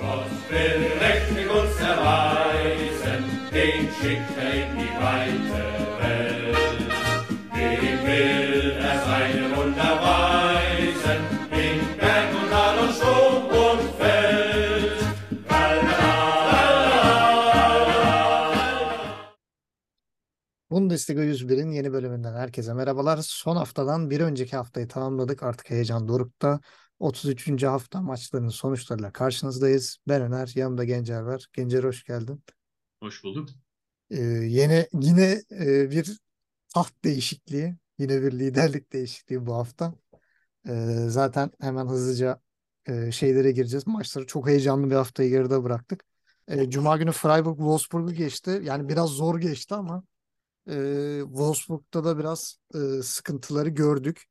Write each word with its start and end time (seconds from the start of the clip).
Gott 0.00 0.30
will 0.50 1.50
uns 1.58 1.76
erweisen, 1.80 3.22
den 3.52 3.82
schickt 3.96 4.36
er 4.44 4.52
in 4.62 4.70
die 4.78 4.94
weite 5.04 5.62
Welt. 6.00 6.56
Dem 7.54 7.98
will 8.06 8.72
er 8.88 8.96
seine 9.08 9.44
Wunder 9.56 9.92
weisen, 10.06 11.20
in 11.64 11.78
Berg 12.00 12.28
und 12.40 12.48
Tal 12.50 12.76
und 12.84 12.92
Sturm 12.94 13.44
und 13.66 13.82
Feld. 13.98 15.00
Bundesliga 20.70 21.22
101'in 21.22 21.72
yeni 21.72 21.92
bölümünden 21.92 22.34
herkese 22.34 22.74
merhabalar. 22.74 23.18
Son 23.22 23.56
haftadan 23.56 24.10
bir 24.10 24.20
önceki 24.20 24.56
haftayı 24.56 24.88
tamamladık. 24.88 25.42
Artık 25.42 25.70
heyecan 25.70 26.08
dorukta. 26.08 26.60
33. 27.00 27.66
hafta 27.66 28.00
maçlarının 28.02 28.48
sonuçlarıyla 28.48 29.12
karşınızdayız. 29.12 29.98
Ben 30.08 30.22
Öner, 30.22 30.52
yanımda 30.54 30.84
Gencer 30.84 31.20
var. 31.20 31.46
Gencer 31.52 31.84
hoş 31.84 32.04
geldin. 32.04 32.44
Hoş 33.02 33.24
bulduk. 33.24 33.48
Ee, 34.10 34.20
yine 34.22 34.88
yine 34.92 35.42
e, 35.50 35.90
bir 35.90 36.18
taht 36.74 37.04
değişikliği, 37.04 37.76
yine 37.98 38.22
bir 38.22 38.32
liderlik 38.32 38.92
değişikliği 38.92 39.46
bu 39.46 39.54
hafta. 39.54 39.94
Ee, 40.68 41.04
zaten 41.08 41.50
hemen 41.60 41.86
hızlıca 41.86 42.40
e, 42.86 43.12
şeylere 43.12 43.52
gireceğiz. 43.52 43.86
Maçları 43.86 44.26
çok 44.26 44.48
heyecanlı 44.48 44.90
bir 44.90 44.94
haftayı 44.94 45.30
geride 45.30 45.64
bıraktık. 45.64 46.04
E, 46.48 46.70
Cuma 46.70 46.96
günü 46.96 47.12
Freiburg 47.12 47.56
Wolfsburg'u 47.56 48.12
geçti. 48.12 48.60
Yani 48.64 48.88
biraz 48.88 49.10
zor 49.10 49.40
geçti 49.40 49.74
ama 49.74 50.04
e, 50.70 50.74
Wolfsburg'da 51.22 52.04
da 52.04 52.18
biraz 52.18 52.56
e, 52.74 53.02
sıkıntıları 53.02 53.68
gördük. 53.68 54.24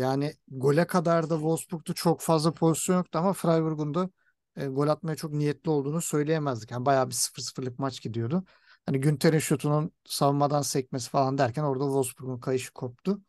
Yani 0.00 0.34
gole 0.48 0.86
kadar 0.86 1.30
da 1.30 1.34
Wolfsburg'da 1.34 1.94
çok 1.94 2.20
fazla 2.20 2.52
pozisyon 2.54 2.96
yoktu 2.96 3.18
ama 3.18 3.32
Freiburg'un 3.32 3.94
da 3.94 4.10
e, 4.56 4.66
gol 4.66 4.88
atmaya 4.88 5.16
çok 5.16 5.32
niyetli 5.32 5.70
olduğunu 5.70 6.00
söyleyemezdik. 6.02 6.70
Yani 6.70 6.86
bayağı 6.86 7.08
bir 7.10 7.14
0-0'lık 7.14 7.78
maç 7.78 8.02
gidiyordu. 8.02 8.44
Hani 8.86 9.00
Günter'in 9.00 9.38
şutunun 9.38 9.92
savunmadan 10.04 10.62
sekmesi 10.62 11.10
falan 11.10 11.38
derken 11.38 11.62
orada 11.62 11.84
Wolfsburg'un 11.84 12.40
kayışı 12.40 12.72
koptu. 12.72 13.20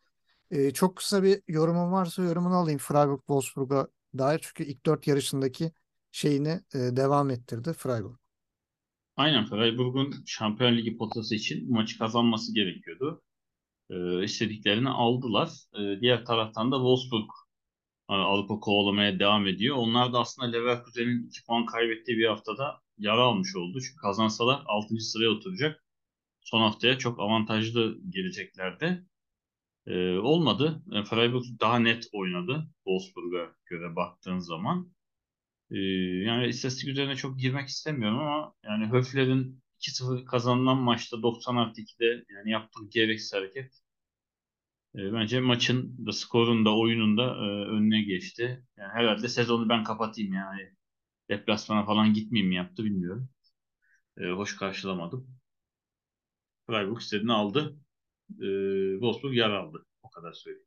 E, 0.50 0.70
çok 0.70 0.96
kısa 0.96 1.22
bir 1.22 1.42
yorumum 1.48 1.92
varsa 1.92 2.22
yorumunu 2.22 2.54
alayım 2.54 2.78
Freiburg 2.78 3.18
Wolfsburg'a 3.18 3.88
dair. 4.18 4.40
Çünkü 4.42 4.64
ilk 4.64 4.86
dört 4.86 5.06
yarışındaki 5.06 5.72
şeyini 6.12 6.48
e, 6.74 6.78
devam 6.78 7.30
ettirdi 7.30 7.72
Freiburg. 7.72 8.16
Aynen 9.16 9.46
Freiburg'un 9.46 10.14
Şampiyon 10.26 10.76
Ligi 10.76 10.96
potası 10.96 11.34
için 11.34 11.72
maçı 11.72 11.98
kazanması 11.98 12.54
gerekiyordu. 12.54 13.22
Ee, 13.92 14.24
istediklerini 14.24 14.88
aldılar. 14.88 15.50
Ee, 15.78 16.00
diğer 16.00 16.24
taraftan 16.24 16.72
da 16.72 16.76
Wolfsburg 16.76 17.28
e, 18.10 18.14
Avrupa 18.14 18.60
kovalamaya 18.60 19.18
devam 19.18 19.46
ediyor. 19.46 19.76
Onlar 19.76 20.12
da 20.12 20.20
aslında 20.20 20.50
Leverkusen'in 20.50 21.26
2 21.28 21.44
puan 21.44 21.66
kaybettiği 21.66 22.18
bir 22.18 22.26
haftada 22.26 22.80
yara 22.98 23.22
almış 23.22 23.56
oldu. 23.56 23.80
Çünkü 23.80 23.96
kazansalar 24.02 24.62
6. 24.66 24.96
sıraya 25.00 25.30
oturacak. 25.30 25.84
Son 26.40 26.60
haftaya 26.60 26.98
çok 26.98 27.20
avantajlı 27.20 27.98
geleceklerdi. 28.10 29.06
Ee, 29.86 30.18
olmadı. 30.18 30.82
E, 30.92 31.04
Freiburg 31.04 31.44
daha 31.60 31.78
net 31.78 32.08
oynadı 32.12 32.68
Wolfsburg'a 32.84 33.56
göre 33.66 33.96
baktığın 33.96 34.38
zaman. 34.38 34.92
Ee, 35.70 35.78
yani 36.26 36.46
istatistik 36.48 36.88
üzerine 36.88 37.16
çok 37.16 37.38
girmek 37.38 37.68
istemiyorum 37.68 38.18
ama 38.18 38.54
yani 38.64 38.86
Höfler'in 38.86 39.62
2-0 39.80 40.24
kazanılan 40.24 40.78
maçta 40.78 41.22
90 41.22 41.56
artı 41.56 41.80
2'de 41.80 42.24
yani 42.34 42.50
yaptığı 42.50 42.80
gereksiz 42.90 43.32
hareket 43.34 43.81
e, 44.96 45.12
bence 45.12 45.40
maçın 45.40 46.06
da 46.06 46.12
skorun 46.12 46.64
da 46.64 46.76
oyunun 46.78 47.16
da 47.18 47.22
e, 47.24 47.48
önüne 47.70 48.02
geçti. 48.02 48.64
Yani 48.76 48.92
herhalde 48.92 49.28
sezonu 49.28 49.68
ben 49.68 49.84
kapatayım 49.84 50.32
yani 50.34 50.60
deplasmana 51.30 51.84
falan 51.86 52.14
gitmeyeyim 52.14 52.48
mi 52.48 52.56
yaptı 52.56 52.84
bilmiyorum. 52.84 53.28
E, 54.18 54.30
hoş 54.30 54.56
karşılamadım. 54.56 55.28
Freiburg 56.66 57.00
istediğini 57.00 57.32
aldı. 57.32 57.76
E, 58.30 58.46
Wolfsburg 58.92 59.36
yer 59.36 59.50
aldı. 59.50 59.86
O 60.02 60.10
kadar 60.10 60.32
söyleyeyim. 60.32 60.66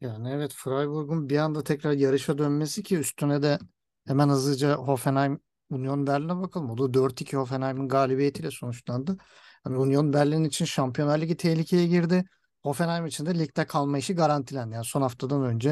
Yani 0.00 0.30
evet 0.30 0.52
Freiburg'un 0.54 1.28
bir 1.28 1.38
anda 1.38 1.64
tekrar 1.64 1.92
yarışa 1.92 2.38
dönmesi 2.38 2.82
ki 2.82 2.98
üstüne 2.98 3.42
de 3.42 3.58
hemen 4.06 4.28
hızlıca 4.28 4.74
Hoffenheim 4.74 5.40
Union 5.70 6.06
Berlin'e 6.06 6.36
bakalım. 6.36 6.70
O 6.70 6.78
da 6.78 6.94
4-2 6.94 7.36
Hoffenheim'in 7.36 7.88
galibiyetiyle 7.88 8.50
sonuçlandı. 8.50 9.18
Yani 9.66 9.76
Union 9.78 10.12
Berlin 10.12 10.44
için 10.44 10.64
Şampiyonlar 10.64 11.20
Ligi 11.20 11.36
tehlikeye 11.36 11.86
girdi. 11.86 12.24
Hoffenheim 12.62 13.06
için 13.06 13.26
de 13.26 13.38
ligde 13.38 13.66
kalma 13.66 13.98
işi 13.98 14.14
garantilendi. 14.14 14.74
Yani 14.74 14.84
son 14.84 15.02
haftadan 15.02 15.42
önce 15.44 15.70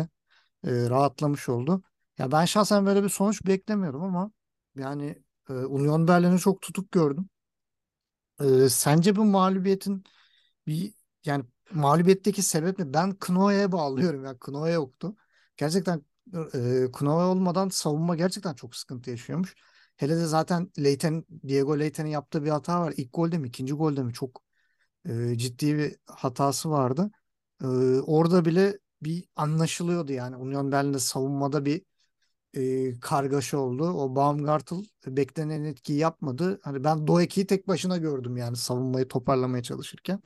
e, 0.65 0.91
rahatlamış 0.91 1.49
oldu. 1.49 1.83
Ya 2.19 2.33
ben 2.33 2.47
şahsen 2.47 2.87
böyle 2.87 3.05
bir 3.05 3.09
sonuç 3.09 3.47
beklemiyordum 3.47 4.03
ama 4.05 4.33
yani 4.77 5.23
e, 5.51 5.53
Union 5.53 6.09
Berlin'i 6.09 6.39
çok 6.41 6.63
tutuk 6.63 6.93
gördüm. 6.93 7.31
E, 8.41 8.69
sence 8.69 9.17
bu 9.17 9.25
mağlubiyetin 9.25 10.05
bir 10.67 10.95
yani 11.25 11.45
mağlubiyetteki 11.73 12.43
sebep 12.43 12.79
ne? 12.79 12.95
Ben 12.95 13.13
Knoe'ye 13.21 13.73
bağlıyorum. 13.73 14.25
Yani 14.25 14.39
Knoe 14.41 14.73
yoktu. 14.73 15.17
Gerçekten 15.57 16.03
e, 16.55 16.87
Knoe 16.93 17.25
olmadan 17.25 17.69
savunma 17.69 18.17
gerçekten 18.17 18.55
çok 18.55 18.77
sıkıntı 18.77 19.11
yaşıyormuş. 19.11 19.55
Hele 19.99 20.17
de 20.19 20.27
zaten 20.27 20.73
Leighton, 20.81 21.27
Diego 21.49 21.81
Leighton'in 21.81 22.11
yaptığı 22.11 22.45
bir 22.45 22.51
hata 22.51 22.83
var. 22.83 22.95
İlk 22.99 23.15
golde 23.15 23.39
mi, 23.39 23.49
ikinci 23.49 23.75
golde 23.75 24.05
mi? 24.05 24.15
Çok 24.15 24.43
e, 25.09 25.39
ciddi 25.39 25.79
bir 25.79 25.97
hatası 26.07 26.71
vardı. 26.71 27.11
E, 27.63 27.67
orada 28.07 28.45
bile 28.45 28.79
bir 29.03 29.25
anlaşılıyordu 29.37 30.13
yani. 30.13 30.37
Union 30.37 30.73
Berlin'de 30.73 31.01
savunmada 31.01 31.65
bir 31.67 31.83
e, 32.55 33.01
kargaşa 33.01 33.59
oldu. 33.59 33.85
O 33.93 34.17
Baumgartel 34.17 34.79
beklenen 35.07 35.65
etkiyi 35.65 35.99
yapmadı. 35.99 36.61
Hani 36.63 36.85
ben 36.85 37.07
Doeki'yi 37.07 37.47
tek 37.47 37.69
başına 37.69 37.97
gördüm 37.97 38.37
yani 38.37 38.57
savunmayı 38.57 39.09
toparlamaya 39.09 39.63
çalışırken. 39.63 40.23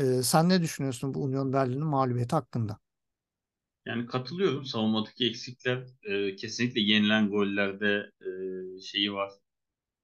E, 0.00 0.22
sen 0.22 0.48
ne 0.48 0.62
düşünüyorsun 0.62 1.14
bu 1.14 1.22
Union 1.22 1.52
Berlin'in 1.52 1.86
mağlubiyeti 1.86 2.36
hakkında? 2.36 2.78
Yani 3.88 4.06
katılıyorum. 4.06 4.64
Savunmadaki 4.64 5.26
eksikler 5.26 5.86
e, 6.02 6.36
kesinlikle 6.36 6.80
yenilen 6.80 7.30
gollerde 7.30 8.12
e, 8.20 8.30
şeyi 8.80 9.12
var, 9.12 9.30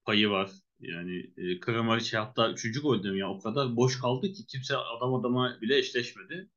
payı 0.05 0.31
var. 0.31 0.51
Yani 0.81 1.33
e, 1.37 1.61
Kramaric 1.61 2.19
hatta 2.19 2.53
3. 2.53 2.81
golde 2.81 3.19
ya 3.19 3.31
o 3.31 3.41
kadar 3.41 3.77
boş 3.77 4.01
kaldı 4.01 4.33
ki 4.33 4.47
kimse 4.47 4.77
adam 4.77 5.15
adama 5.15 5.59
bile 5.61 5.79
eşleşmedi. 5.79 6.51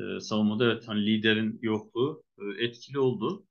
E, 0.00 0.20
savunmada 0.20 0.64
evet 0.64 0.88
hani 0.88 1.06
liderin 1.06 1.58
yokluğu 1.62 2.24
e, 2.38 2.64
etkili 2.64 2.98
oldu. 2.98 3.46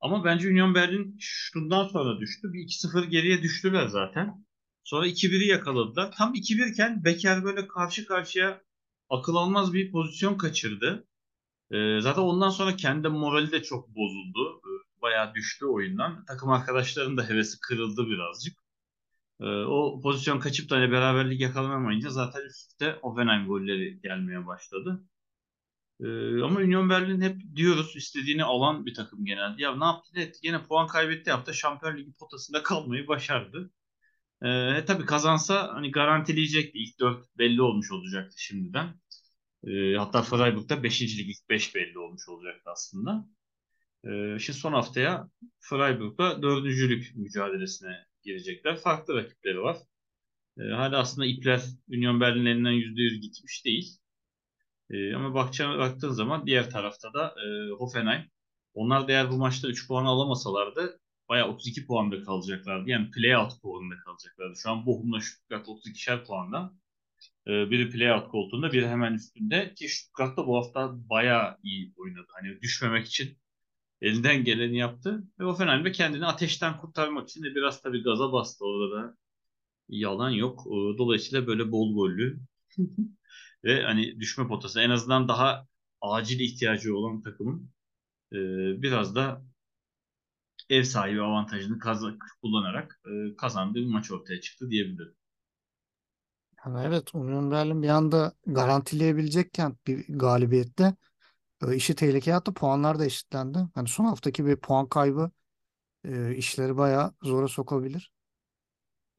Ama 0.00 0.24
bence 0.24 0.48
Union 0.48 0.74
Berlin 0.74 1.16
şundan 1.20 1.88
sonra 1.88 2.20
düştü. 2.20 2.52
Bir 2.52 2.60
2-0 2.60 3.04
geriye 3.06 3.42
düştüler 3.42 3.86
zaten. 3.86 4.46
Sonra 4.84 5.06
2-1'i 5.06 5.46
yakaladılar. 5.46 6.12
Tam 6.18 6.34
2-1 6.34 6.72
iken 6.72 7.04
Becker 7.04 7.44
böyle 7.44 7.68
karşı 7.68 8.06
karşıya 8.06 8.62
akıl 9.10 9.34
almaz 9.36 9.72
bir 9.74 9.92
pozisyon 9.92 10.38
kaçırdı. 10.38 11.06
Ee, 11.70 12.00
zaten 12.00 12.22
ondan 12.22 12.50
sonra 12.50 12.76
kendi 12.76 13.08
morali 13.08 13.52
de 13.52 13.62
çok 13.62 13.88
bozuldu. 13.88 14.60
Ee, 14.66 15.02
bayağı 15.02 15.34
düştü 15.34 15.66
oyundan. 15.66 16.24
Takım 16.24 16.50
arkadaşlarının 16.50 17.16
da 17.16 17.28
hevesi 17.28 17.60
kırıldı 17.60 18.06
birazcık. 18.08 18.58
Ee, 19.40 19.44
o 19.46 20.00
pozisyon 20.02 20.40
kaçıp 20.40 20.70
da 20.70 20.76
hani 20.76 20.92
beraberlik 20.92 21.40
yakalanamayınca 21.40 22.10
zaten 22.10 22.40
üstte 22.46 22.98
Hoffenheim 23.02 23.46
golleri 23.46 24.00
gelmeye 24.02 24.46
başladı. 24.46 25.04
Ama 26.44 26.60
Union 26.60 26.90
Berlin 26.90 27.20
hep 27.20 27.40
diyoruz 27.56 27.96
istediğini 27.96 28.44
alan 28.44 28.86
bir 28.86 28.94
takım 28.94 29.24
genelde. 29.24 29.62
Ya 29.62 29.76
ne 29.76 29.84
yaptı 29.84 30.10
ne 30.14 30.22
etti? 30.22 30.38
Yine 30.42 30.62
puan 30.62 30.86
kaybetti 30.86 31.30
yaptı. 31.30 31.54
Şampiyon 31.54 31.96
Ligi 31.96 32.12
potasında 32.12 32.62
kalmayı 32.62 33.08
başardı. 33.08 33.70
Ee, 34.44 34.84
tabii 34.86 35.06
kazansa 35.06 35.70
hani 35.74 35.90
garantileyecekti. 35.90 36.78
İlk 36.78 37.00
dört 37.00 37.38
belli 37.38 37.62
olmuş 37.62 37.92
olacaktı 37.92 38.42
şimdiden. 38.42 38.94
E, 39.66 39.96
hatta 39.96 40.22
Freiburg'da 40.22 40.82
5. 40.82 41.02
lig 41.18 41.28
ilk 41.30 41.48
5 41.50 41.74
belli 41.74 41.98
olmuş 41.98 42.28
olacaktı 42.28 42.70
aslında. 42.70 43.28
E, 44.04 44.38
şimdi 44.38 44.58
son 44.58 44.72
haftaya 44.72 45.28
Freiburg'da 45.60 46.42
dördüncülük 46.42 47.16
mücadelesine 47.16 48.06
girecekler. 48.22 48.76
Farklı 48.76 49.14
rakipleri 49.14 49.60
var. 49.62 49.76
E, 50.58 50.62
hala 50.62 50.98
aslında 50.98 51.26
ipler 51.26 51.62
Union 51.88 52.20
Berlin 52.20 52.46
elinden 52.46 52.72
%100 52.72 53.20
gitmiş 53.20 53.64
değil. 53.64 53.98
E, 54.90 55.14
ama 55.14 55.34
bakacağına 55.34 55.78
baktığın 55.78 56.10
zaman 56.10 56.46
diğer 56.46 56.70
tarafta 56.70 57.14
da 57.14 57.34
e, 57.46 57.70
Hoffenheim. 57.70 58.30
Onlar 58.74 59.08
da 59.08 59.30
bu 59.30 59.36
maçta 59.36 59.68
3 59.68 59.88
puan 59.88 60.04
alamasalardı 60.04 61.00
bayağı 61.28 61.48
32 61.48 61.86
puanda 61.86 62.22
kalacaklardı. 62.24 62.90
Yani 62.90 63.10
play-out 63.10 63.60
puanında 63.60 63.94
kalacaklardı. 64.04 64.56
Şu 64.56 64.70
an 64.70 64.86
Bochum'la 64.86 65.20
Stuttgart 65.20 65.68
32'şer 65.68 66.24
puanda. 66.26 66.72
Ee, 67.48 67.70
biri 67.70 67.90
playout 67.90 68.28
koltuğunda, 68.30 68.72
biri 68.72 68.88
hemen 68.88 69.14
üstünde. 69.14 69.74
Ki 69.74 69.88
Stuttgart 69.88 70.36
da 70.36 70.46
bu 70.46 70.56
hafta 70.56 70.92
bayağı 71.10 71.58
iyi 71.62 71.94
oynadı. 71.96 72.26
Hani 72.34 72.60
düşmemek 72.62 73.06
için 73.06 73.38
elinden 74.02 74.44
geleni 74.44 74.78
yaptı. 74.78 75.24
Ve 75.40 75.44
Hoffenheim 75.44 75.84
de 75.84 75.92
kendini 75.92 76.26
ateşten 76.26 76.78
kurtarmak 76.78 77.28
için 77.30 77.42
de 77.44 77.54
biraz 77.56 77.82
tabii 77.82 78.02
gaza 78.02 78.32
bastı 78.32 78.64
orada 78.66 78.96
da. 78.96 79.16
Yalan 79.88 80.30
yok. 80.30 80.60
Ee, 80.66 80.98
dolayısıyla 80.98 81.46
böyle 81.46 81.72
bol 81.72 81.94
gollü 81.94 82.40
ve 83.64 83.82
hani 83.82 84.20
düşme 84.20 84.48
potası 84.48 84.80
en 84.80 84.90
azından 84.90 85.28
daha 85.28 85.68
acil 86.00 86.40
ihtiyacı 86.40 86.96
olan 86.96 87.22
takımın 87.22 87.70
e, 88.32 88.36
biraz 88.82 89.14
da 89.16 89.44
ev 90.70 90.82
sahibi 90.84 91.22
avantajını 91.22 91.78
kaz- 91.78 92.18
kullanarak 92.42 93.00
e, 93.06 93.36
kazandığı 93.36 93.78
bir 93.78 93.86
maç 93.86 94.10
ortaya 94.10 94.40
çıktı 94.40 94.70
diyebilirim. 94.70 95.14
Yani 96.66 96.86
evet 96.86 97.14
Union 97.14 97.50
Berlin 97.50 97.82
bir 97.82 97.88
anda 97.88 98.32
garantileyebilecekken 98.46 99.76
bir 99.86 100.04
galibiyette 100.08 100.94
e, 101.68 101.76
işi 101.76 101.94
tehlikeye 101.96 102.36
attı. 102.36 102.54
Puanlar 102.54 102.98
da 102.98 103.06
eşitlendi. 103.06 103.58
Hani 103.74 103.88
son 103.88 104.04
haftaki 104.04 104.46
bir 104.46 104.56
puan 104.56 104.88
kaybı 104.88 105.30
e, 106.04 106.36
işleri 106.36 106.78
bayağı 106.78 107.14
zora 107.22 107.48
sokabilir. 107.48 108.12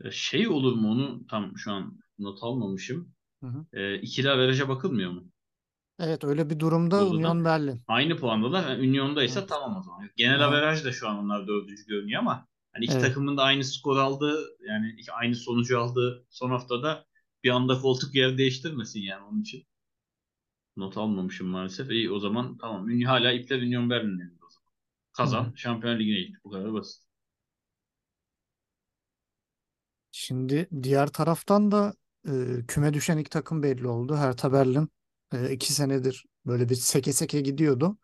E, 0.06 0.12
Şey 0.12 0.48
olur 0.48 0.74
mu 0.74 0.92
onu 0.92 1.28
tam 1.28 1.58
şu 1.58 1.72
an 1.72 2.00
not 2.20 2.44
almamışım. 2.44 3.14
Hı 3.42 3.48
hı. 3.48 3.66
E, 3.74 3.96
ikili 4.02 4.32
averaja 4.32 4.70
bakılmıyor 4.70 5.12
mu? 5.12 5.32
Evet 6.00 6.24
öyle 6.24 6.50
bir 6.50 6.60
durumda 6.60 7.08
Burada 7.08 7.24
da 7.24 7.28
Union 7.28 7.46
Berlin. 7.46 7.86
aynı 7.88 8.18
puandalar. 8.18 8.70
Yani 8.70 8.90
Union'daysa 8.90 9.46
Evet. 9.46 9.48
tamam 9.48 9.78
o 9.78 9.84
zaman. 9.84 10.10
Genel 10.18 10.46
Aha. 10.46 10.46
averaj 10.46 10.86
da 10.86 10.92
şu 10.92 11.10
an 11.10 11.18
onlar 11.18 11.48
dördüncü 11.48 11.86
görünüyor 11.88 12.20
ama 12.22 12.48
hani 12.74 12.86
iki 12.86 12.98
Evet. 12.98 13.00
takımın 13.00 13.38
da 13.38 13.44
aynı 13.44 13.64
skor 13.64 13.98
aldığı 13.98 14.40
yani 14.68 14.96
aynı 15.14 15.36
sonucu 15.36 15.80
aldığı 15.82 16.26
son 16.30 16.50
haftada 16.50 17.06
bir 17.46 17.52
anda 17.52 17.82
koltuk 17.82 18.16
yer 18.16 18.40
değiştirmesin 18.40 19.02
yani 19.02 19.26
onun 19.26 19.42
için. 19.42 19.68
Not 20.78 20.98
almamışım 20.98 21.48
maalesef. 21.48 21.92
İyi 21.92 22.12
o 22.12 22.20
zaman 22.20 22.58
tamam. 22.58 22.84
Union 22.84 23.08
hala 23.10 23.32
ipler 23.32 23.62
Union 23.62 23.90
Berlin'in 23.90 24.20
elinde 24.20 24.46
o 24.46 24.50
zaman. 24.50 24.74
Kazan 25.14 25.52
Hı. 25.52 25.58
Şampiyonlar 25.58 26.00
Ligi'ne 26.00 26.20
gitti. 26.22 26.40
Bu 26.44 26.50
kadar 26.52 26.74
basit. 26.74 27.04
Şimdi 30.12 30.70
diğer 30.84 31.08
taraftan 31.08 31.72
da 31.72 31.94
e, 32.28 32.32
küme 32.68 32.94
düşen 32.94 33.18
ilk 33.18 33.32
takım 33.32 33.64
belli 33.64 33.88
oldu. 33.88 34.16
Hertha 34.18 34.54
Berlin 34.54 34.90
e, 35.34 35.52
iki 35.54 35.74
senedir 35.74 36.26
böyle 36.46 36.70
bir 36.70 36.76
seke 36.76 37.14
seke 37.14 37.42
gidiyordu. 37.42 37.98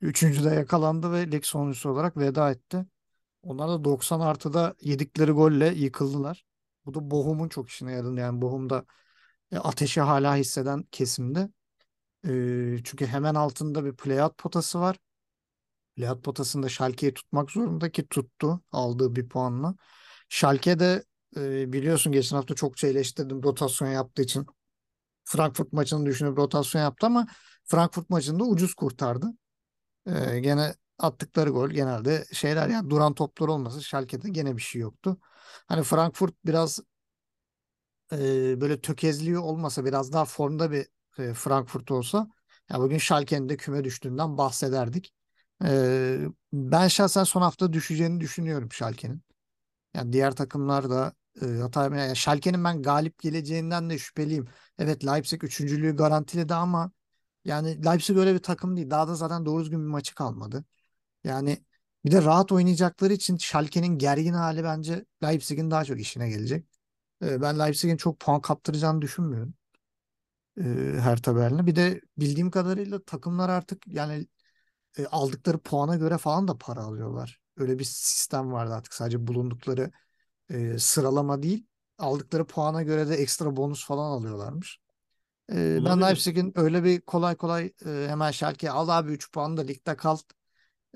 Üçüncüde 0.00 0.50
yakalandı 0.50 1.12
ve 1.12 1.32
lig 1.32 1.44
sonuncusu 1.44 1.90
olarak 1.90 2.18
veda 2.18 2.50
etti. 2.50 2.86
Onlar 3.42 3.70
da 3.70 3.84
90 3.84 4.20
artıda 4.20 4.76
yedikleri 4.82 5.32
golle 5.32 5.68
yıkıldılar. 5.74 6.44
Bu 6.90 6.94
da 6.94 7.10
Bochum'un 7.10 7.48
çok 7.48 7.68
işine 7.68 7.92
yaradı. 7.92 8.20
Yani 8.20 8.42
Bochum'da 8.42 8.84
e, 9.52 9.58
ateşi 9.58 10.00
hala 10.00 10.36
hisseden 10.36 10.82
kesimde. 10.92 11.50
E, 12.28 12.30
çünkü 12.84 13.06
hemen 13.06 13.34
altında 13.34 13.84
bir 13.84 13.96
playout 13.96 14.38
potası 14.38 14.80
var. 14.80 14.96
Playout 15.96 16.24
potasında 16.24 16.68
Schalke'yi 16.68 17.14
tutmak 17.14 17.50
zorunda 17.50 17.90
ki 17.92 18.08
tuttu 18.08 18.60
aldığı 18.72 19.16
bir 19.16 19.28
puanla. 19.28 19.74
Schalke 20.28 20.78
de 20.78 21.04
e, 21.36 21.72
biliyorsun 21.72 22.12
geçen 22.12 22.36
hafta 22.36 22.54
çokça 22.54 22.88
eleştirdim 22.88 23.42
rotasyon 23.42 23.88
yaptığı 23.88 24.22
için. 24.22 24.46
Frankfurt 25.24 25.72
maçını 25.72 26.06
düşünüp 26.06 26.38
rotasyon 26.38 26.82
yaptı 26.82 27.06
ama 27.06 27.26
Frankfurt 27.64 28.10
maçında 28.10 28.44
ucuz 28.44 28.74
kurtardı. 28.74 29.26
E, 30.06 30.40
gene 30.40 30.74
attıkları 31.00 31.50
gol 31.50 31.70
genelde 31.70 32.26
şeyler 32.32 32.68
yani 32.68 32.90
duran 32.90 33.14
toplar 33.14 33.48
olmasa 33.48 33.80
Schalke'de 33.80 34.30
gene 34.30 34.56
bir 34.56 34.62
şey 34.62 34.80
yoktu. 34.82 35.18
Hani 35.68 35.82
Frankfurt 35.82 36.34
biraz 36.46 36.80
e, 38.12 38.60
böyle 38.60 38.80
tökezliyor 38.80 39.42
olmasa 39.42 39.84
biraz 39.84 40.12
daha 40.12 40.24
formda 40.24 40.70
bir 40.70 40.86
e, 41.18 41.34
Frankfurt 41.34 41.90
olsa 41.90 42.28
ya 42.70 42.80
bugün 42.80 42.98
Schalke'nin 42.98 43.48
de 43.48 43.56
küme 43.56 43.84
düştüğünden 43.84 44.38
bahsederdik. 44.38 45.14
E, 45.64 46.18
ben 46.52 46.88
şahsen 46.88 47.24
son 47.24 47.42
hafta 47.42 47.72
düşeceğini 47.72 48.20
düşünüyorum 48.20 48.72
Schalke'nin. 48.72 49.22
Yani 49.94 50.12
diğer 50.12 50.36
takımlar 50.36 50.90
da 50.90 51.12
e, 51.42 51.46
hata. 51.46 51.96
Yani 51.96 52.16
Schalke'nin 52.16 52.64
ben 52.64 52.82
galip 52.82 53.18
geleceğinden 53.20 53.90
de 53.90 53.98
şüpheliyim. 53.98 54.46
Evet 54.78 55.06
Leipzig 55.06 55.44
üçüncülüğü 55.44 55.96
garantiledi 55.96 56.54
ama 56.54 56.92
yani 57.44 57.86
Leipzig 57.86 58.18
öyle 58.18 58.34
bir 58.34 58.40
takım 58.40 58.76
değil. 58.76 58.90
Daha 58.90 59.08
da 59.08 59.14
zaten 59.14 59.46
doğru 59.46 59.62
düzgün 59.62 59.80
bir 59.80 59.88
maçı 59.90 60.14
kalmadı. 60.14 60.64
Yani 61.24 61.64
bir 62.04 62.10
de 62.12 62.22
rahat 62.22 62.52
oynayacakları 62.52 63.12
için 63.12 63.36
Schalke'nin 63.36 63.98
gergin 63.98 64.32
hali 64.32 64.64
bence 64.64 65.04
Leipzig'in 65.22 65.70
daha 65.70 65.84
çok 65.84 66.00
işine 66.00 66.28
gelecek. 66.28 66.66
E, 67.24 67.42
ben 67.42 67.58
Leipzig'in 67.58 67.96
çok 67.96 68.20
puan 68.20 68.40
kaptıracağını 68.40 69.02
düşünmüyorum. 69.02 69.54
E, 70.60 70.62
Hertha 71.00 71.36
Berlin'e. 71.36 71.66
Bir 71.66 71.76
de 71.76 72.00
bildiğim 72.18 72.50
kadarıyla 72.50 73.02
takımlar 73.02 73.48
artık 73.48 73.86
yani 73.86 74.26
e, 74.98 75.06
aldıkları 75.06 75.58
puana 75.58 75.96
göre 75.96 76.18
falan 76.18 76.48
da 76.48 76.58
para 76.58 76.80
alıyorlar. 76.80 77.40
Öyle 77.56 77.78
bir 77.78 77.84
sistem 77.84 78.52
vardı 78.52 78.74
artık 78.74 78.94
sadece 78.94 79.26
bulundukları 79.26 79.90
e, 80.50 80.78
sıralama 80.78 81.42
değil 81.42 81.66
aldıkları 81.98 82.44
puana 82.46 82.82
göre 82.82 83.08
de 83.08 83.14
ekstra 83.14 83.56
bonus 83.56 83.86
falan 83.86 84.10
alıyorlarmış. 84.10 84.78
E, 85.52 85.78
ben. 85.84 86.00
Leipzig'in 86.00 86.52
öyle 86.56 86.84
bir 86.84 87.00
kolay 87.00 87.36
kolay 87.36 87.72
e, 87.86 88.06
hemen 88.08 88.30
Schalke'ye 88.30 88.70
al 88.72 88.88
abi 88.88 89.12
3 89.12 89.32
puan 89.32 89.56
da 89.56 89.62
ligde 89.62 89.96
kal 89.96 90.18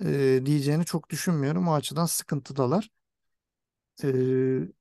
e, 0.02 0.42
diyeceğini 0.46 0.84
çok 0.84 1.10
düşünmüyorum. 1.10 1.68
O 1.68 1.74
açıdan 1.74 2.06
sıkıntıdalar. 2.06 2.90
E, 4.04 4.08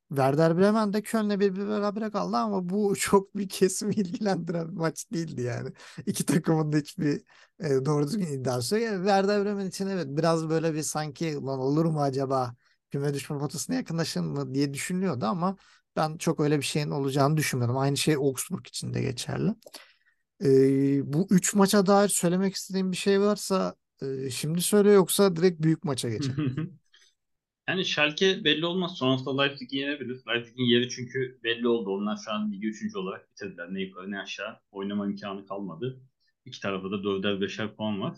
Werder 0.10 0.58
Bremen 0.58 0.94
de 0.94 1.02
Köln'le 1.02 1.40
bir 1.40 1.56
bir 1.56 1.68
berabere 1.68 2.12
kaldı 2.12 2.38
ama 2.38 2.70
bu 2.70 2.96
çok 3.00 3.38
bir 3.38 3.50
kesimi 3.50 3.94
ilgilendiren 3.96 4.68
bir 4.68 4.74
maç 4.74 5.06
değildi 5.14 5.42
yani. 5.42 5.70
İki 6.06 6.26
takımın 6.26 6.74
da 6.74 6.78
hiçbir 6.78 7.22
e, 7.60 7.86
doğru 7.86 8.08
düzgün 8.08 8.26
iddiası 8.28 8.76
yok. 8.76 8.84
Yani 8.84 8.98
Werder 8.98 9.46
Bremen 9.46 9.66
için 9.68 9.88
evet 9.88 10.06
biraz 10.10 10.50
böyle 10.50 10.74
bir 10.74 10.84
sanki 10.84 11.34
lan 11.36 11.60
olur 11.60 11.86
mu 11.86 12.02
acaba 12.02 12.56
küme 12.92 13.14
düşme 13.14 13.38
potasına 13.40 13.76
yakınlaşır 13.76 14.22
mı 14.22 14.54
diye 14.54 14.74
düşünüyordu 14.74 15.26
ama 15.26 15.58
ben 15.96 16.18
çok 16.18 16.40
öyle 16.40 16.58
bir 16.58 16.64
şeyin 16.64 16.90
olacağını 16.90 17.38
düşünmüyorum. 17.38 17.78
Aynı 17.78 17.98
şey 17.98 18.14
Augsburg 18.16 18.68
için 18.68 18.94
de 18.94 19.02
geçerli. 19.02 19.56
E, 20.44 21.14
bu 21.14 21.28
üç 21.30 21.54
maça 21.56 21.86
dair 21.86 22.10
söylemek 22.10 22.56
istediğim 22.56 22.92
bir 22.92 22.98
şey 22.98 23.22
varsa 23.22 23.76
e, 24.04 24.30
şimdi 24.30 24.62
söyle 24.62 24.92
yoksa 24.92 25.36
direkt 25.36 25.62
büyük 25.62 25.84
maça 25.84 26.10
geçelim. 26.10 26.44
Yani 27.68 27.86
Schalke 27.86 28.44
belli 28.44 28.66
olmaz. 28.66 28.98
Son 28.98 29.10
hafta 29.12 29.42
Leipzig'i 29.42 29.78
yenebilir. 29.78 30.22
Leipzig'in 30.28 30.64
yeri 30.64 30.90
çünkü 30.90 31.40
belli 31.44 31.68
oldu. 31.68 31.90
Onlar 31.90 32.18
şu 32.26 32.32
an 32.32 32.52
ligi 32.52 32.68
üçüncü 32.68 32.98
olarak 32.98 33.32
bitirdiler. 33.32 33.74
Ne 33.74 33.82
yukarı 33.82 34.12
ne 34.12 34.20
aşağı. 34.20 34.60
Oynama 34.72 35.06
imkanı 35.08 35.46
kalmadı. 35.46 36.02
İki 36.46 36.60
tarafta 36.62 36.92
da 36.92 37.04
dörder 37.04 37.42
beşer 37.42 37.76
puan 37.76 38.02
var. 38.02 38.18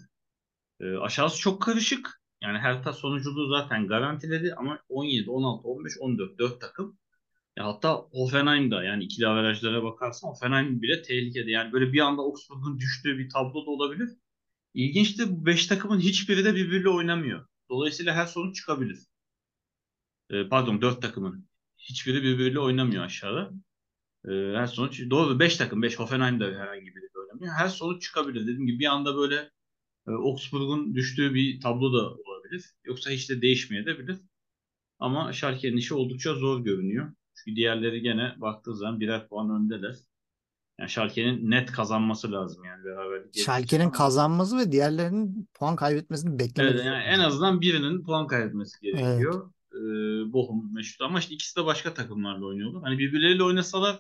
Ee, 0.82 0.98
aşağısı 0.98 1.40
çok 1.40 1.62
karışık. 1.62 2.22
Yani 2.44 2.58
Hertha 2.60 2.94
sonuculuğu 2.94 3.50
zaten 3.50 3.88
garantiledi 3.88 4.56
ama 4.56 4.80
17, 4.90 5.30
16, 5.32 5.68
15, 5.68 5.94
14 6.00 6.40
4 6.40 6.62
takım. 6.62 7.00
Ya 7.58 7.66
hatta 7.68 7.94
Hoffenheim'da 7.96 8.84
yani 8.84 9.04
ikili 9.04 9.28
averajlara 9.28 9.84
bakarsan 9.84 10.30
Hoffenheim 10.30 10.82
bile 10.82 11.02
tehlikede. 11.02 11.52
Yani 11.52 11.74
böyle 11.74 11.94
bir 11.94 12.00
anda 12.00 12.22
Augsburg'un 12.22 12.80
düştüğü 12.80 13.18
bir 13.18 13.30
tablo 13.30 13.66
da 13.66 13.72
olabilir. 13.72 14.10
İlginç 14.76 15.20
de 15.20 15.32
bu 15.32 15.46
5 15.46 15.68
takımın 15.68 16.00
hiçbiri 16.00 16.46
de 16.46 16.56
birbiriyle 16.56 16.90
oynamıyor. 16.90 17.48
Dolayısıyla 17.70 18.16
her 18.16 18.26
sonuç 18.26 18.56
çıkabilir. 18.56 19.00
Ee, 20.30 20.48
pardon 20.50 20.82
4 20.82 21.02
takımın. 21.02 21.50
Hiçbiri 21.78 22.24
birbiriyle 22.24 22.60
oynamıyor 22.60 23.04
aşağıda. 23.04 23.52
Ee, 24.26 24.32
her 24.32 24.68
sonuç 24.68 25.10
doğru 25.10 25.40
5 25.40 25.58
takım 25.58 25.82
5 25.82 26.00
Hoffenheim'da 26.00 26.46
herhangi 26.46 26.96
biri 26.96 27.10
oynamıyor. 27.20 27.54
Her 27.54 27.68
sonuç 27.68 28.04
çıkabilir. 28.04 28.42
Dediğim 28.42 28.68
gibi 28.68 28.80
bir 28.80 28.86
anda 28.86 29.18
böyle 29.18 29.36
e, 30.08 30.12
Augsburg'un 30.12 30.96
düştüğü 30.96 31.34
bir 31.34 31.62
tablo 31.62 31.94
da 31.94 32.10
olabilir. 32.10 32.66
Yoksa 32.84 33.12
hiç 33.12 33.30
de 33.30 33.42
değişmeyebilir. 33.42 34.18
Ama 35.00 35.34
Schalke'nin 35.34 35.78
işi 35.78 35.94
oldukça 35.94 36.34
zor 36.34 36.64
görünüyor. 36.64 37.14
Çünkü 37.36 37.56
diğerleri 37.56 38.02
gene 38.02 38.36
baktığı 38.38 38.76
zaman 38.76 39.00
birer 39.00 39.28
puan 39.28 39.50
öndeler. 39.50 39.96
Yani 40.80 40.90
Schalke'nin 40.90 41.52
net 41.52 41.72
kazanması 41.72 42.32
lazım 42.32 42.64
yani 42.64 42.86
beraberlik 42.86 43.24
gerekirse 43.24 43.44
Schalke'nin 43.44 43.90
kazanması 43.90 44.58
ve 44.58 44.72
diğerlerinin 44.72 45.50
puan 45.54 45.76
kaybetmesini 45.76 46.40
beklemek 46.40 46.72
Evet, 46.72 46.86
yani 46.86 47.04
en 47.04 47.20
azından 47.20 47.62
birinin 47.62 48.04
puan 48.04 48.28
kaybetmesi 48.28 48.82
gerekiyor. 48.82 49.52
Ee, 49.74 49.78
Bochum 50.34 50.74
meşhur 50.74 51.06
ama 51.06 51.20
işte 51.20 51.36
ikisi 51.36 51.56
de 51.60 51.66
başka 51.66 51.94
takımlarla 51.94 52.46
oynuyorlar. 52.46 52.84
Hani 52.84 52.98
birbirleriyle 53.00 53.44
oynasalar 53.44 54.00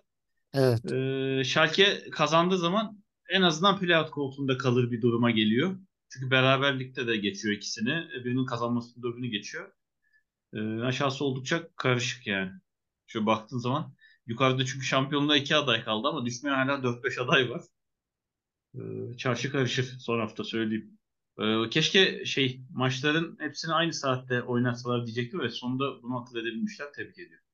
Evet. 0.53 0.91
e, 0.91 1.43
Schalke 1.43 2.09
kazandığı 2.11 2.57
zaman 2.57 3.03
en 3.29 3.41
azından 3.41 3.79
playout 3.79 4.11
koltuğunda 4.11 4.57
kalır 4.57 4.91
bir 4.91 5.01
duruma 5.01 5.31
geliyor. 5.31 5.77
Çünkü 6.09 6.31
beraberlikte 6.31 7.07
de 7.07 7.17
geçiyor 7.17 7.55
ikisini. 7.55 7.91
E, 7.91 8.25
Birinin 8.25 8.45
kazanması 8.45 8.99
öbürünü 8.99 9.27
geçiyor. 9.27 9.71
E, 10.53 10.59
aşağısı 10.81 11.25
oldukça 11.25 11.67
karışık 11.75 12.27
yani. 12.27 12.51
Şöyle 13.07 13.25
baktığın 13.25 13.59
zaman 13.59 13.93
yukarıda 14.27 14.65
çünkü 14.65 14.85
şampiyonluğa 14.85 15.37
iki 15.37 15.55
aday 15.55 15.83
kaldı 15.83 16.07
ama 16.07 16.25
düşmeye 16.25 16.55
hala 16.55 16.83
4-5 16.83 17.17
aday 17.19 17.49
var. 17.49 17.61
E, 18.75 19.17
çarşı 19.17 19.51
karışır 19.51 19.95
son 19.99 20.19
hafta 20.19 20.43
söyleyeyim. 20.43 20.99
E, 21.39 21.69
keşke 21.69 22.25
şey 22.25 22.61
maçların 22.73 23.37
hepsini 23.39 23.73
aynı 23.73 23.93
saatte 23.93 24.41
oynatsalar 24.43 25.05
diyecektim 25.05 25.39
ve 25.39 25.49
sonunda 25.49 26.03
bunu 26.03 26.19
akıl 26.21 26.35
edebilmişler. 26.35 26.93
Tebrik 26.93 27.19
ediyorum. 27.19 27.45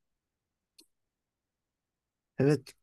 Evet. 2.40 2.74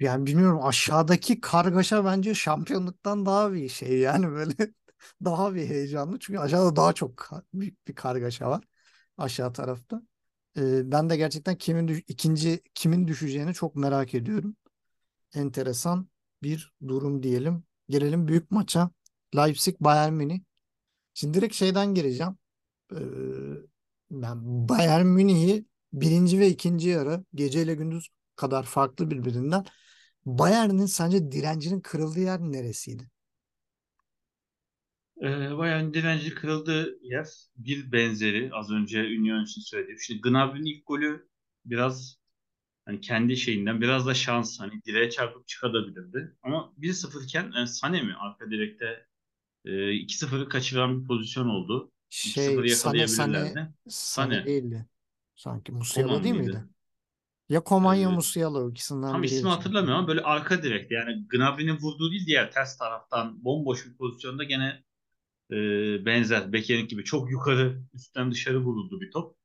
Yani 0.00 0.26
bilmiyorum 0.26 0.60
aşağıdaki 0.66 1.40
kargaşa 1.40 2.04
bence 2.04 2.34
şampiyonluktan 2.34 3.26
daha 3.26 3.52
bir 3.54 3.68
şey 3.68 3.98
yani 4.00 4.30
böyle 4.30 4.54
daha 5.26 5.54
bir 5.56 5.66
heyecanlı. 5.68 6.18
Çünkü 6.20 6.40
aşağıda 6.40 6.76
daha 6.76 6.92
çok 6.92 7.30
büyük 7.54 7.88
bir 7.88 7.94
kargaşa 7.96 8.50
var 8.50 8.64
aşağı 9.18 9.52
tarafta. 9.52 10.02
Ee, 10.56 10.92
ben 10.92 11.10
de 11.10 11.16
gerçekten 11.16 11.56
kimin 11.58 12.04
ikinci 12.08 12.62
kimin 12.74 13.08
düşeceğini 13.08 13.54
çok 13.54 13.76
merak 13.76 14.14
ediyorum. 14.14 14.56
Enteresan 15.34 16.08
bir 16.42 16.72
durum 16.88 17.22
diyelim. 17.22 17.64
Gelelim 17.88 18.28
büyük 18.28 18.50
maça. 18.50 18.90
Leipzig 19.36 19.76
Bayern 19.80 20.12
Münih. 20.14 20.40
Şimdi 21.14 21.34
direkt 21.38 21.54
şeyden 21.54 21.94
gireceğim. 21.94 22.38
Ee, 22.92 22.96
Ben 24.10 24.68
Bayern 24.68 25.06
Münih'i 25.06 25.66
birinci 25.92 26.40
ve 26.40 26.48
ikinci 26.48 26.88
yarı 26.88 27.24
geceyle 27.34 27.74
gündüz 27.74 28.08
kadar 28.36 28.62
farklı 28.62 29.10
birbirinden. 29.10 29.64
Bayern'in 30.26 30.86
sence 30.86 31.32
direncinin 31.32 31.80
kırıldığı 31.80 32.20
yer 32.20 32.40
neresiydi? 32.40 33.10
Ee, 35.22 35.56
Bayern 35.58 35.94
direnci 35.94 36.34
kırıldığı 36.34 36.98
yer 37.02 37.26
bir 37.56 37.92
benzeri 37.92 38.50
az 38.52 38.70
önce 38.70 39.00
Union 39.00 39.44
için 39.44 39.60
söylediğim. 39.60 40.00
Şimdi 40.00 40.20
Gnabry'nin 40.20 40.64
ilk 40.64 40.86
golü 40.86 41.28
biraz 41.64 42.16
hani 42.84 43.00
kendi 43.00 43.36
şeyinden 43.36 43.80
biraz 43.80 44.06
da 44.06 44.14
şans 44.14 44.60
hani 44.60 44.82
direğe 44.84 45.10
çarpıp 45.10 45.48
çıkabilirdi. 45.48 46.36
Ama 46.42 46.72
1-0 46.78 47.24
iken 47.24 47.42
yani 47.42 47.68
Sané 47.68 48.06
mi 48.06 48.14
arka 48.20 48.50
direkte 48.50 49.06
e, 49.64 49.70
2-0'ı 49.70 50.48
kaçıran 50.48 51.00
bir 51.02 51.06
pozisyon 51.06 51.48
oldu. 51.48 51.92
2-0 52.10 52.34
Şey 52.34 52.54
yakalayabilirlerdi. 52.54 53.74
Sané 53.88 54.42
Sané, 54.42 54.46
değildi. 54.46 54.86
Sanki 55.36 55.72
Musiala 55.72 56.08
Koman 56.08 56.24
değil 56.24 56.34
mıydı? 56.34 56.50
miydi? 56.50 56.64
Ya 57.48 57.60
Koman 57.60 57.94
ya 57.94 58.10
Ee, 58.10 58.12
Musiala 58.12 58.58
o 58.58 58.70
ikisinden 58.70 59.12
tam 59.12 59.24
ismi 59.24 59.48
hatırlamıyorum 59.48 59.98
ama 59.98 60.08
böyle 60.08 60.20
arka 60.20 60.62
direkt 60.62 60.92
yani 60.92 61.26
Gnabry'nin 61.28 61.76
vurduğu 61.76 62.10
değil 62.10 62.26
diğer 62.26 62.52
ters 62.52 62.78
taraftan 62.78 63.44
bomboş 63.44 63.86
bir 63.86 63.96
pozisyonda 63.96 64.44
gene 64.44 64.82
e, 65.52 65.56
benzer 66.06 66.52
Beker'in 66.52 66.88
gibi 66.88 67.04
çok 67.04 67.30
yukarı 67.30 67.82
üstten 67.94 68.30
dışarı 68.30 68.60
vuruldu 68.60 69.00
bir 69.00 69.10
top. 69.10 69.36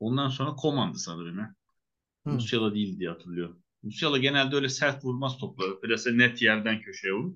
Ondan 0.00 0.28
sonra 0.28 0.54
Koman'dı 0.54 0.98
sanırım. 0.98 1.38
Hı. 1.38 2.30
Musiala 2.30 2.74
değil 2.74 2.98
diye 2.98 3.08
hatırlıyorum. 3.10 3.62
Musiala 3.82 4.18
genelde 4.18 4.56
öyle 4.56 4.68
sert 4.68 5.04
vurmaz 5.04 5.38
topları. 5.38 5.80
Plase 5.80 6.18
net 6.18 6.42
yerden 6.42 6.80
köşeye 6.80 7.14
vurur. 7.14 7.34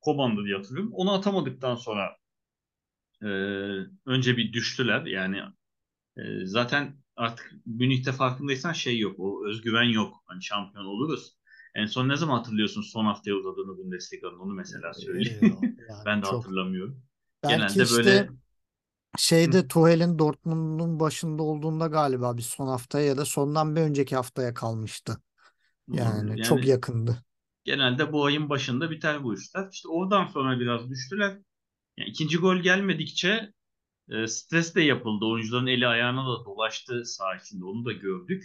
Koman'dı 0.00 0.44
diye 0.44 0.56
hatırlıyorum. 0.56 0.92
Onu 0.92 1.12
atamadıktan 1.12 1.76
sonra 1.76 2.16
e, 3.22 3.28
önce 4.06 4.36
bir 4.36 4.52
düştüler. 4.52 5.06
Yani 5.06 5.42
e, 6.16 6.22
zaten 6.46 6.96
artık 7.16 7.52
Münih'te 7.66 8.12
farkındaysan 8.12 8.72
şey 8.72 8.98
yok. 8.98 9.20
O 9.20 9.46
özgüven 9.46 9.88
yok. 9.88 10.22
Hani 10.26 10.42
şampiyon 10.42 10.84
oluruz. 10.84 11.36
En 11.74 11.86
son 11.86 12.08
ne 12.08 12.16
zaman 12.16 12.36
hatırlıyorsun 12.38 12.82
son 12.82 13.04
haftaya 13.04 13.36
uzadığını 13.36 13.78
Bundesliga'nın 13.78 14.38
onu 14.38 14.54
mesela 14.54 14.94
Ee, 14.94 14.94
söyleyeyim. 14.94 15.40
yani 15.88 16.04
ben 16.04 16.22
de 16.22 16.26
çok. 16.26 16.26
hatırlamıyorum. 16.26 17.02
Belki 17.42 17.80
Genelde 17.80 17.82
işte 17.82 17.90
böyle 17.90 18.30
şeyde 19.18 19.68
Tuchel'in 19.68 20.18
Dortmund'un 20.20 21.00
başında 21.00 21.42
olduğunda 21.42 21.86
galiba 21.86 22.36
bir 22.36 22.42
son 22.42 22.68
haftaya 22.68 23.06
ya 23.06 23.16
da 23.16 23.24
sondan 23.24 23.76
bir 23.76 23.80
önceki 23.80 24.16
haftaya 24.16 24.54
kalmıştı. 24.54 25.22
olabilir. 25.90 26.36
Yani 26.36 26.40
çok 26.40 26.66
Yani 26.66 26.68
yakındı. 26.68 27.24
genelde 27.64 28.12
bu 28.12 28.24
ayın 28.24 28.48
başında 28.50 28.90
biter 28.90 29.24
bu 29.24 29.34
işler. 29.34 29.68
İşte 29.72 29.88
oradan 29.88 30.26
sonra 30.26 30.60
biraz 30.60 30.90
düştüler. 30.90 31.38
Yani 31.98 32.10
ikinci 32.10 32.38
gol 32.38 32.56
gelmedikçe 32.56 33.52
e, 34.10 34.28
stres 34.28 34.74
de 34.74 34.82
yapıldı. 34.82 35.24
Oyuncuların 35.26 35.66
eli 35.66 35.86
ayağına 35.88 36.22
da 36.26 36.46
dolaştı 36.46 37.04
saha 37.06 37.36
içinde. 37.36 37.64
Onu 37.66 37.84
da 37.86 37.92
gördük. 37.92 38.44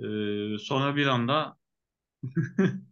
E, 0.00 0.04
sonra 0.58 0.96
bir 0.96 1.06
anda 1.06 1.56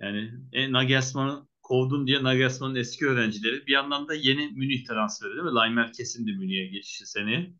yani 0.00 0.32
e, 0.52 0.72
Nagelsmann'ı 0.72 1.48
kovdun 1.62 2.06
diye 2.06 2.22
Nagelsmann'ın 2.24 2.74
eski 2.74 3.06
öğrencileri 3.06 3.66
bir 3.66 3.72
yandan 3.72 4.08
da 4.08 4.14
yeni 4.14 4.48
Münih 4.48 4.86
transferi 4.86 5.30
değil 5.30 5.42
mi? 5.42 5.50
Laimer 5.54 5.92
kesindi 5.92 6.32
Münih'e 6.32 6.66
geçişi 6.66 7.06
seneye. 7.06 7.54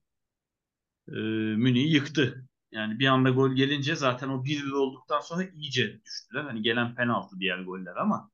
E, 1.08 1.12
Münih'i 1.56 1.92
yıktı. 1.94 2.48
Yani 2.72 2.98
bir 2.98 3.06
anda 3.06 3.30
gol 3.30 3.52
gelince 3.54 3.96
zaten 3.96 4.28
o 4.28 4.44
1-1 4.44 4.70
olduktan 4.72 5.20
sonra 5.20 5.44
iyice 5.44 6.00
düştüler. 6.04 6.44
Hani 6.44 6.62
gelen 6.62 6.94
penaltı 6.94 7.36
diğer 7.40 7.58
goller 7.58 7.96
ama 7.96 8.30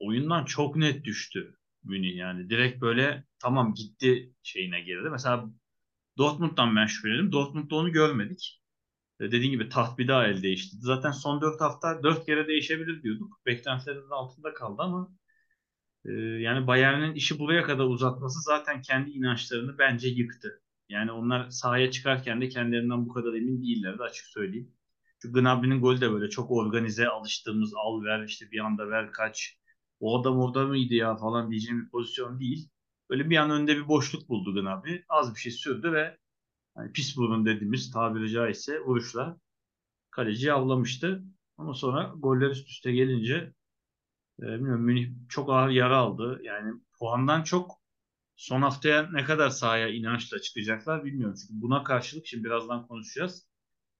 oyundan 0.00 0.44
çok 0.44 0.76
net 0.76 1.04
düştü 1.04 1.56
Münih 1.84 2.16
yani. 2.16 2.50
Direkt 2.50 2.80
böyle 2.82 3.24
tamam 3.38 3.74
gitti 3.74 4.34
şeyine 4.42 4.80
girdi. 4.80 5.10
Mesela 5.10 5.46
Dortmund'dan 6.18 6.76
ben 6.76 6.86
şüphelenirim. 6.86 7.32
Dortmund'da 7.32 7.76
onu 7.76 7.92
görmedik. 7.92 8.59
E, 9.20 9.24
Dediğim 9.32 9.50
gibi 9.50 9.68
taht 9.68 9.98
bir 9.98 10.08
daha 10.08 10.26
el 10.26 10.42
değişti. 10.42 10.76
Zaten 10.80 11.10
son 11.10 11.40
4 11.40 11.60
hafta 11.60 12.02
4 12.02 12.26
kere 12.26 12.48
değişebilir 12.48 13.02
diyorduk. 13.02 13.40
Beklentilerin 13.46 14.10
altında 14.10 14.54
kaldı 14.54 14.82
ama 14.82 15.10
e, 16.04 16.12
yani 16.12 16.66
Bayern'in 16.66 17.14
işi 17.14 17.38
buraya 17.38 17.62
kadar 17.64 17.84
uzatması 17.84 18.40
zaten 18.40 18.82
kendi 18.82 19.10
inançlarını 19.10 19.78
bence 19.78 20.08
yıktı. 20.08 20.62
Yani 20.88 21.12
onlar 21.12 21.50
sahaya 21.50 21.90
çıkarken 21.90 22.40
de 22.40 22.48
kendilerinden 22.48 23.06
bu 23.06 23.12
kadar 23.12 23.34
emin 23.34 23.62
değillerdi 23.62 24.02
açık 24.02 24.26
söyleyeyim. 24.26 24.72
Çünkü 25.22 25.40
Gnabry'nin 25.40 25.80
golü 25.80 26.00
de 26.00 26.12
böyle 26.12 26.30
çok 26.30 26.50
organize 26.50 27.08
alıştığımız 27.08 27.74
al 27.76 28.04
ver 28.04 28.24
işte 28.24 28.50
bir 28.50 28.58
anda 28.58 28.90
ver 28.90 29.12
kaç. 29.12 29.58
O 30.00 30.20
adam 30.20 30.38
orada 30.40 30.66
mıydı 30.66 30.94
ya 30.94 31.16
falan 31.16 31.50
diyeceğim 31.50 31.84
bir 31.84 31.90
pozisyon 31.90 32.40
değil. 32.40 32.70
Böyle 33.10 33.30
bir 33.30 33.36
an 33.36 33.50
önde 33.50 33.76
bir 33.76 33.88
boşluk 33.88 34.28
buldu 34.28 34.54
Gnabry. 34.62 35.04
Az 35.08 35.34
bir 35.34 35.40
şey 35.40 35.52
sürdü 35.52 35.92
ve 35.92 36.18
hani 36.80 36.92
pis 36.92 37.16
burun 37.16 37.46
dediğimiz 37.46 37.90
tabiri 37.90 38.30
caizse 38.30 38.80
vuruşla 38.80 39.38
kaleci 40.10 40.52
avlamıştı. 40.52 41.24
Ama 41.58 41.74
sonra 41.74 42.14
goller 42.18 42.50
üst 42.50 42.68
üste 42.68 42.92
gelince 42.92 43.52
e, 44.42 44.46
Münih 44.46 45.12
çok 45.28 45.50
ağır 45.50 45.70
yara 45.70 45.96
aldı. 45.96 46.40
Yani 46.44 46.72
puandan 46.98 47.42
çok 47.42 47.80
son 48.36 48.62
haftaya 48.62 49.10
ne 49.12 49.24
kadar 49.24 49.50
sahaya 49.50 49.88
inançla 49.88 50.40
çıkacaklar 50.40 51.04
bilmiyorum. 51.04 51.36
Çünkü 51.40 51.62
buna 51.62 51.84
karşılık 51.84 52.26
şimdi 52.26 52.44
birazdan 52.44 52.86
konuşacağız. 52.86 53.48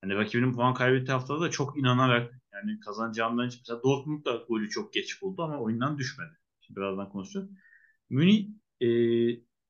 Hani 0.00 0.14
rakibinin 0.14 0.52
puan 0.54 0.74
kaybettiği 0.74 1.12
haftada 1.12 1.40
da 1.40 1.50
çok 1.50 1.78
inanarak 1.78 2.34
yani 2.52 2.80
kazanacağından 2.80 3.48
için 3.48 3.60
mesela 3.60 3.82
Dortmund 3.82 4.24
da 4.24 4.44
golü 4.48 4.68
çok 4.70 4.92
geç 4.92 5.22
buldu 5.22 5.42
ama 5.42 5.58
oyundan 5.60 5.98
düşmedi. 5.98 6.38
Şimdi 6.60 6.80
birazdan 6.80 7.08
konuşacağız. 7.10 7.50
Münih 8.10 8.48
e, 8.80 8.86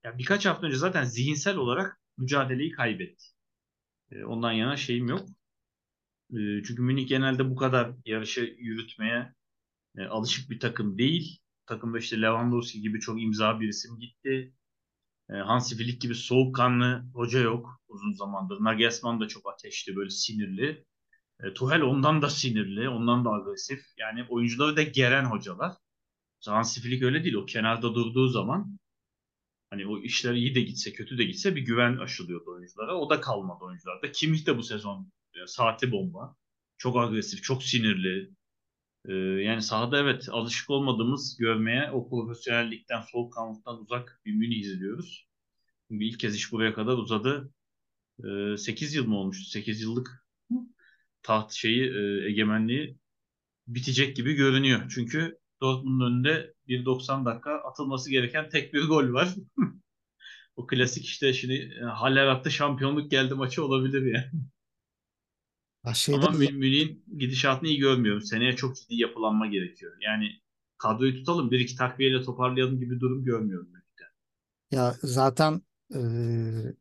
yani 0.04 0.18
birkaç 0.18 0.46
hafta 0.46 0.66
önce 0.66 0.76
zaten 0.76 1.04
zihinsel 1.04 1.56
olarak 1.56 1.99
mücadeleyi 2.20 2.72
kaybetti. 2.72 3.24
E, 4.10 4.24
ondan 4.24 4.52
yana 4.52 4.76
şeyim 4.76 5.08
yok. 5.08 5.28
E, 6.32 6.38
çünkü 6.66 6.82
Münih 6.82 7.08
genelde 7.08 7.50
bu 7.50 7.56
kadar 7.56 7.92
yarışı 8.06 8.56
yürütmeye 8.58 9.34
e, 9.98 10.04
alışık 10.04 10.50
bir 10.50 10.60
takım 10.60 10.98
değil. 10.98 11.40
Takımda 11.66 11.98
işte 11.98 12.22
Lewandowski 12.22 12.80
gibi 12.80 13.00
çok 13.00 13.22
imza 13.22 13.60
bir 13.60 13.68
isim 13.68 13.98
gitti. 13.98 14.54
Hansi 15.30 15.76
Flick 15.76 16.02
gibi 16.02 16.14
soğukkanlı 16.14 17.04
hoca 17.14 17.40
yok 17.40 17.80
uzun 17.88 18.12
zamandır. 18.12 18.64
Nagelsmann 18.64 19.20
da 19.20 19.28
çok 19.28 19.52
ateşli, 19.52 19.96
böyle 19.96 20.10
sinirli. 20.10 20.84
E, 21.40 21.54
Tuchel 21.54 21.82
ondan 21.82 22.22
da 22.22 22.30
sinirli, 22.30 22.88
ondan 22.88 23.24
da 23.24 23.30
agresif. 23.30 23.80
Yani 23.98 24.26
oyuncuları 24.28 24.76
da 24.76 24.82
geren 24.82 25.24
hocalar. 25.24 25.76
Hansi 26.46 26.80
Flick 26.82 27.04
öyle 27.04 27.24
değil. 27.24 27.34
O 27.34 27.46
kenarda 27.46 27.94
durduğu 27.94 28.28
zaman 28.28 28.78
hani 29.70 29.86
o 29.86 29.98
işler 30.02 30.34
iyi 30.34 30.54
de 30.54 30.60
gitse, 30.60 30.92
kötü 30.92 31.18
de 31.18 31.24
gitse 31.24 31.56
bir 31.56 31.62
güven 31.62 31.96
aşılıyordu 31.96 32.50
oyunculara. 32.50 32.96
O 32.98 33.10
da 33.10 33.20
kalmadı 33.20 33.64
oyuncularda. 33.64 34.12
Kimmich 34.12 34.46
de 34.46 34.58
bu 34.58 34.62
sezon 34.62 35.12
e, 35.34 35.46
saati 35.46 35.92
bomba. 35.92 36.36
Çok 36.78 36.96
agresif, 36.96 37.42
çok 37.42 37.62
sinirli. 37.62 38.30
E, 39.08 39.14
yani 39.14 39.62
sahada 39.62 39.98
evet 39.98 40.28
alışık 40.30 40.70
olmadığımız 40.70 41.36
görmeye 41.38 41.90
o 41.90 42.10
profesyonellikten, 42.10 43.02
soğukkanlılıktan 43.02 43.80
uzak 43.80 44.20
bir 44.26 44.34
Münih 44.34 44.60
izliyoruz. 44.60 45.28
Çünkü 45.90 46.04
ilk 46.04 46.20
kez 46.20 46.36
iş 46.36 46.52
buraya 46.52 46.74
kadar 46.74 46.98
uzadı. 46.98 47.52
E, 48.24 48.56
8 48.56 48.94
yıl 48.94 49.06
mı 49.06 49.16
olmuştu? 49.18 49.50
8 49.50 49.82
yıllık 49.82 50.26
taht 51.22 51.52
şeyi, 51.52 51.82
e, 51.84 52.28
egemenliği 52.28 52.98
bitecek 53.66 54.16
gibi 54.16 54.34
görünüyor. 54.34 54.92
Çünkü 54.94 55.39
Dortmund'un 55.62 56.06
önünde 56.12 56.54
1.90 56.68 57.24
dakika 57.26 57.52
atılması 57.54 58.10
gereken 58.10 58.48
tek 58.48 58.74
bir 58.74 58.84
gol 58.88 59.12
var. 59.12 59.28
O 60.56 60.66
klasik 60.66 61.04
işte 61.04 61.32
şimdi 61.32 61.54
e, 61.82 61.84
Haller 61.84 62.26
attı 62.26 62.50
şampiyonluk 62.50 63.10
geldi 63.10 63.34
maçı 63.34 63.64
olabilir 63.64 64.02
yani. 64.14 64.30
Ya 65.84 65.94
şeyde 65.94 66.26
Ama 66.26 66.30
Mü- 66.30 66.52
Münih'in 66.52 67.04
gidişatını 67.18 67.68
iyi 67.68 67.78
görmüyorum. 67.78 68.22
Seneye 68.22 68.56
çok 68.56 68.76
ciddi 68.76 68.94
yapılanma 68.94 69.46
gerekiyor. 69.46 69.92
Yani 70.00 70.40
kadroyu 70.78 71.14
tutalım, 71.14 71.50
bir 71.50 71.60
iki 71.60 71.76
takviyeyle 71.76 72.22
toparlayalım 72.22 72.80
gibi 72.80 73.00
durum 73.00 73.24
görmüyorum. 73.24 73.68
Münih'te. 73.72 74.04
ya 74.70 74.94
zaten 75.02 75.62
eee, 75.94 76.74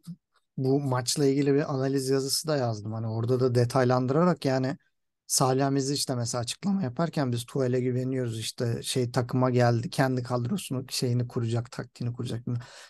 bu 0.57 0.79
maçla 0.81 1.25
ilgili 1.25 1.53
bir 1.53 1.73
analiz 1.73 2.09
yazısı 2.09 2.47
da 2.47 2.57
yazdım. 2.57 2.93
Hani 2.93 3.07
orada 3.07 3.39
da 3.39 3.55
detaylandırarak 3.55 4.45
yani 4.45 4.77
Salih 5.29 5.93
işte 5.93 6.15
mesela 6.15 6.41
açıklama 6.41 6.83
yaparken 6.83 7.31
biz 7.31 7.45
Tuhel'e 7.45 7.81
güveniyoruz 7.81 8.39
işte 8.39 8.83
şey 8.83 9.11
takıma 9.11 9.49
geldi 9.49 9.89
kendi 9.89 10.23
kadrosunu 10.23 10.85
şeyini 10.89 11.27
kuracak 11.27 11.71
taktiğini 11.71 12.13
kuracak. 12.13 12.45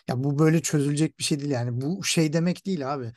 Ya 0.08 0.24
bu 0.24 0.38
böyle 0.38 0.62
çözülecek 0.62 1.18
bir 1.18 1.24
şey 1.24 1.40
değil 1.40 1.50
yani 1.50 1.80
bu 1.80 2.04
şey 2.04 2.32
demek 2.32 2.66
değil 2.66 2.94
abi. 2.94 3.12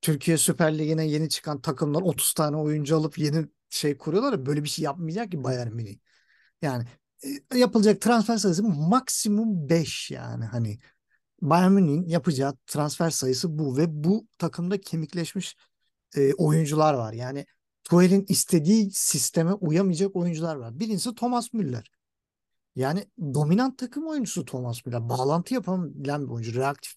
Türkiye 0.00 0.38
Süper 0.38 0.78
Ligi'ne 0.78 1.06
yeni 1.06 1.28
çıkan 1.28 1.60
takımlar 1.60 2.02
30 2.02 2.34
tane 2.34 2.56
oyuncu 2.56 2.96
alıp 2.96 3.18
yeni 3.18 3.46
şey 3.70 3.98
kuruyorlar 3.98 4.46
böyle 4.46 4.64
bir 4.64 4.68
şey 4.68 4.84
yapmayacak 4.84 5.30
ki 5.30 5.44
Bayern 5.44 5.72
Münih. 5.72 5.98
Yani 6.62 6.84
e, 7.52 7.58
yapılacak 7.58 8.00
transfer 8.00 8.36
sayısı 8.36 8.62
maksimum 8.64 9.68
5 9.68 10.10
yani 10.10 10.44
hani 10.44 10.78
Bayern 11.42 11.72
Münih'in 11.72 12.08
yapacağı 12.08 12.56
transfer 12.66 13.10
sayısı 13.10 13.58
bu 13.58 13.76
ve 13.76 13.84
bu 14.04 14.26
takımda 14.38 14.80
kemikleşmiş 14.80 15.56
e, 16.16 16.34
oyuncular 16.34 16.94
var. 16.94 17.12
Yani 17.12 17.46
Tuchel'in 17.84 18.24
istediği 18.28 18.90
sisteme 18.90 19.52
uyamayacak 19.52 20.16
oyuncular 20.16 20.56
var. 20.56 20.80
Birincisi 20.80 21.14
Thomas 21.14 21.52
Müller. 21.52 21.90
Yani 22.76 23.06
dominant 23.18 23.78
takım 23.78 24.06
oyuncusu 24.06 24.44
Thomas 24.44 24.86
Müller. 24.86 25.08
Bağlantı 25.08 25.54
yapabilen 25.54 26.22
bir 26.26 26.30
oyuncu. 26.30 26.54
Reaktif 26.54 26.96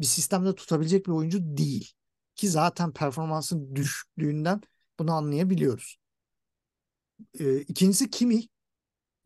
bir 0.00 0.06
sistemde 0.06 0.54
tutabilecek 0.54 1.06
bir 1.06 1.12
oyuncu 1.12 1.56
değil. 1.56 1.92
Ki 2.36 2.48
zaten 2.48 2.92
performansın 2.92 3.76
düşüklüğünden 3.76 4.60
bunu 4.98 5.12
anlayabiliyoruz. 5.12 5.96
Ee, 7.40 7.60
ikincisi 7.60 8.10
Kimi. 8.10 8.42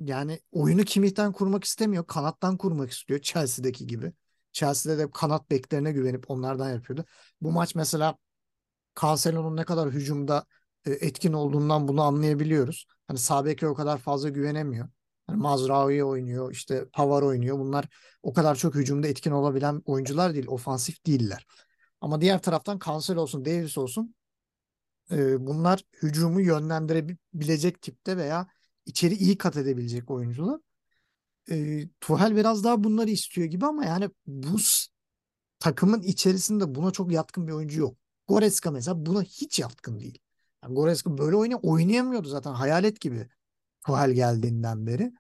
Yani 0.00 0.41
oyunu 0.53 0.85
Kimi'den 0.85 1.33
kurmak 1.33 1.65
istemiyor. 1.65 2.07
Kanattan 2.07 2.57
kurmak 2.57 2.91
istiyor. 2.91 3.21
Chelsea'deki 3.21 3.87
gibi. 3.87 4.12
Chelsea'de 4.53 4.99
de 4.99 5.11
kanat 5.11 5.50
beklerine 5.50 5.93
güvenip 5.93 6.31
onlardan 6.31 6.71
yapıyordu. 6.71 7.05
Bu 7.41 7.53
maç 7.53 7.75
mesela 7.75 8.19
Cancelo'nun 9.00 9.57
ne 9.57 9.65
kadar 9.65 9.91
hücumda 9.91 10.47
etkin 10.90 11.33
olduğundan 11.33 11.88
bunu 11.88 12.02
anlayabiliyoruz. 12.02 12.87
Hani 13.09 13.19
sağ 13.19 13.45
beke 13.45 13.69
o 13.69 13.75
kadar 13.75 13.99
fazla 13.99 14.28
güvenemiyor. 14.28 14.88
Hani 15.26 15.38
Mazraoui 15.38 16.05
oynuyor, 16.05 16.52
işte 16.52 16.85
Pavar 16.93 17.23
oynuyor. 17.23 17.59
Bunlar 17.59 17.85
o 18.23 18.33
kadar 18.33 18.55
çok 18.55 18.75
hücumda 18.75 19.09
etkin 19.09 19.31
olabilen 19.31 19.83
oyuncular 19.85 20.35
değil, 20.35 20.47
ofansif 20.47 21.07
değiller. 21.07 21.47
Ama 22.00 22.21
diğer 22.21 22.43
taraftan 22.43 22.78
Cancelo 22.87 23.21
olsun, 23.21 23.45
Davis 23.45 23.78
olsun 23.78 24.14
e, 25.11 25.47
bunlar 25.47 25.85
hücumu 26.02 26.40
yönlendirebilecek 26.40 27.83
tipte 27.83 28.16
veya 28.16 28.47
içeri 28.87 29.14
iyi 29.14 29.38
kat 29.38 29.57
edebilecek 29.57 30.11
oyuncular. 30.11 30.61
E, 31.50 31.88
Tuchel 32.00 32.37
biraz 32.37 32.64
daha 32.64 32.85
bunları 32.85 33.11
istiyor 33.11 33.47
gibi 33.47 33.66
ama 33.66 33.85
yani 33.85 34.11
bu 34.26 34.57
takımın 35.59 36.02
içerisinde 36.02 36.75
buna 36.75 36.90
çok 36.90 37.12
yatkın 37.12 37.47
bir 37.49 37.52
oyuncu 37.52 37.81
yok. 37.81 37.99
Goretzka 38.28 38.71
mesela 38.71 39.07
buna 39.07 39.23
hiç 39.23 39.59
yatkın 39.61 40.00
değil. 40.00 40.19
Yani 40.67 40.75
Goretzka 40.75 41.19
böyle 41.19 41.37
oyna 41.37 41.57
oynayamıyordu 41.57 42.29
zaten 42.29 42.53
hayalet 42.53 43.01
gibi 43.01 43.29
Tuchel 43.87 44.13
geldiğinden 44.13 44.87
beri. 44.87 45.13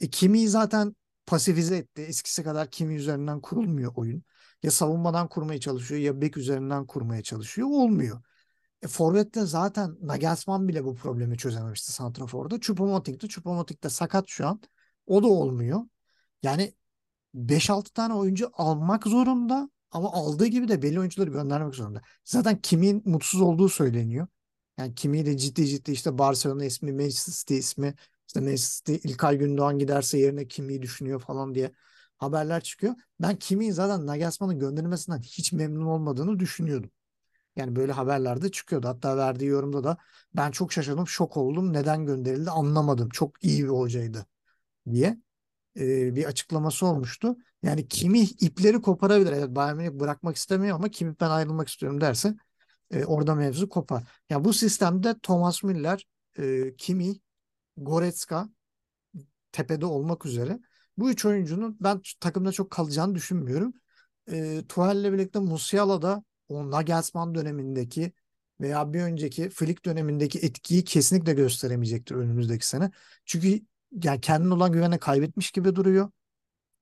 E, 0.00 0.10
Kimi 0.10 0.48
zaten 0.48 0.96
pasifize 1.26 1.76
etti. 1.76 2.02
Eskisi 2.02 2.44
kadar 2.44 2.70
Kimi 2.70 2.94
üzerinden 2.94 3.40
kurulmuyor 3.40 3.92
oyun. 3.96 4.22
Ya 4.62 4.70
savunmadan 4.70 5.28
kurmaya 5.28 5.60
çalışıyor 5.60 6.00
ya 6.00 6.20
bek 6.20 6.36
üzerinden 6.36 6.86
kurmaya 6.86 7.22
çalışıyor. 7.22 7.68
Olmuyor. 7.68 8.22
E, 8.82 8.88
Forvet'te 8.88 9.46
zaten 9.46 9.96
Nagelsmann 10.02 10.68
bile 10.68 10.84
bu 10.84 10.94
problemi 10.94 11.38
çözememişti 11.38 11.92
Santrafor'da. 11.92 12.54
Choupo-Moting'de. 12.54 13.26
Choupo-Moting 13.26 13.82
de 13.82 13.88
sakat 13.88 14.24
şu 14.28 14.46
an. 14.46 14.60
O 15.06 15.22
da 15.22 15.26
olmuyor. 15.26 15.80
Yani 16.42 16.74
5-6 17.34 17.92
tane 17.92 18.14
oyuncu 18.14 18.50
almak 18.52 19.06
zorunda 19.06 19.70
ama 19.90 20.12
aldığı 20.12 20.46
gibi 20.46 20.68
de 20.68 20.82
belli 20.82 20.98
oyuncuları 21.00 21.30
göndermek 21.30 21.74
zorunda. 21.74 22.02
Zaten 22.24 22.60
kimin 22.60 23.02
mutsuz 23.06 23.40
olduğu 23.40 23.68
söyleniyor. 23.68 24.26
Yani 24.78 24.94
kimi 24.94 25.26
de 25.26 25.38
ciddi 25.38 25.66
ciddi 25.66 25.92
işte 25.92 26.18
Barcelona 26.18 26.64
ismi, 26.64 26.92
Manchester 26.92 27.32
City 27.32 27.58
ismi, 27.58 27.94
işte 28.28 28.40
Manchester 28.40 28.94
City 28.94 29.08
İlkay 29.08 29.38
Gündoğan 29.38 29.78
giderse 29.78 30.18
yerine 30.18 30.48
kimi 30.48 30.82
düşünüyor 30.82 31.20
falan 31.20 31.54
diye 31.54 31.72
haberler 32.18 32.60
çıkıyor. 32.62 32.94
Ben 33.20 33.36
kimin 33.36 33.70
zaten 33.72 34.06
Nagelsmann'ın 34.06 34.58
gönderilmesinden 34.58 35.18
hiç 35.22 35.52
memnun 35.52 35.86
olmadığını 35.86 36.38
düşünüyordum. 36.40 36.90
Yani 37.56 37.76
böyle 37.76 37.92
haberlerde 37.92 38.50
çıkıyordu. 38.50 38.88
Hatta 38.88 39.16
verdiği 39.16 39.46
yorumda 39.46 39.84
da 39.84 39.96
ben 40.36 40.50
çok 40.50 40.72
şaşırdım, 40.72 41.08
şok 41.08 41.36
oldum. 41.36 41.72
Neden 41.72 42.06
gönderildi 42.06 42.50
anlamadım. 42.50 43.08
Çok 43.08 43.44
iyi 43.44 43.64
bir 43.64 43.68
hocaydı 43.68 44.26
diye 44.92 45.18
e, 45.78 46.16
bir 46.16 46.24
açıklaması 46.24 46.86
olmuştu. 46.86 47.36
Yani 47.62 47.88
kimi 47.88 48.20
ipleri 48.20 48.82
koparabilir. 48.82 49.32
Evet 49.32 49.50
Bayern 49.50 49.76
Münih 49.76 49.90
bırakmak 49.92 50.36
istemiyor 50.36 50.76
ama 50.76 50.88
kimi 50.88 51.14
ben 51.20 51.30
ayrılmak 51.30 51.68
istiyorum 51.68 52.00
derse 52.00 52.34
e, 52.90 53.04
orada 53.04 53.34
mevzu 53.34 53.68
kopar. 53.68 54.00
Ya 54.00 54.06
yani 54.30 54.44
bu 54.44 54.52
sistemde 54.52 55.18
Thomas 55.22 55.62
Müller, 55.62 56.06
e, 56.38 56.76
Kimi, 56.76 57.16
Goretzka 57.76 58.48
tepede 59.52 59.86
olmak 59.86 60.26
üzere 60.26 60.60
bu 60.96 61.10
üç 61.10 61.24
oyuncunun 61.24 61.76
ben 61.80 62.00
takımda 62.20 62.52
çok 62.52 62.70
kalacağını 62.70 63.14
düşünmüyorum. 63.14 63.72
E, 64.32 64.62
Tuhel'le 64.68 65.12
birlikte 65.12 65.38
Musiala 65.38 66.02
da 66.02 66.24
o 66.48 66.70
Nagelsmann 66.70 67.34
dönemindeki 67.34 68.12
veya 68.60 68.92
bir 68.92 69.00
önceki 69.00 69.50
Flick 69.50 69.84
dönemindeki 69.84 70.38
etkiyi 70.38 70.84
kesinlikle 70.84 71.32
gösteremeyecektir 71.32 72.14
önümüzdeki 72.14 72.66
sene. 72.68 72.90
Çünkü 73.24 73.60
yani 74.04 74.20
kendine 74.20 74.54
olan 74.54 74.72
güveni 74.72 74.98
kaybetmiş 74.98 75.50
gibi 75.50 75.76
duruyor. 75.76 76.10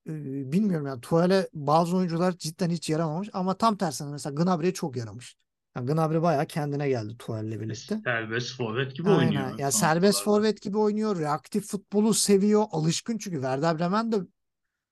Ee, 0.09 0.53
bilmiyorum 0.53 0.87
yani 0.87 1.01
Tuhel'e 1.01 1.49
bazı 1.53 1.97
oyuncular 1.97 2.39
cidden 2.39 2.71
hiç 2.71 2.91
yaramamış 2.91 3.29
ama 3.33 3.59
tam 3.59 3.77
tersine 3.77 4.11
mesela 4.11 4.35
Gnabry'e 4.35 4.75
çok 4.75 4.97
yaramış. 4.97 5.37
Yani 5.77 5.87
Gnabry 5.87 6.23
bayağı 6.23 6.47
kendine 6.47 6.89
geldi 6.89 7.17
Tuhel'le 7.19 7.61
birlikte. 7.61 8.01
Serbest 8.05 8.57
forvet 8.57 8.97
gibi 8.97 9.11
Aynen. 9.11 9.27
oynuyor. 9.27 9.59
Ya 9.59 9.71
serbest 9.71 10.23
forvet 10.23 10.63
gibi 10.63 10.79
oynuyor. 10.79 11.19
Reaktif 11.19 11.67
futbolu 11.67 12.15
seviyor. 12.15 12.65
Alışkın 12.71 13.19
çünkü 13.19 13.37
Werder 13.37 13.79
Bremen 13.79 14.13
de 14.13 14.17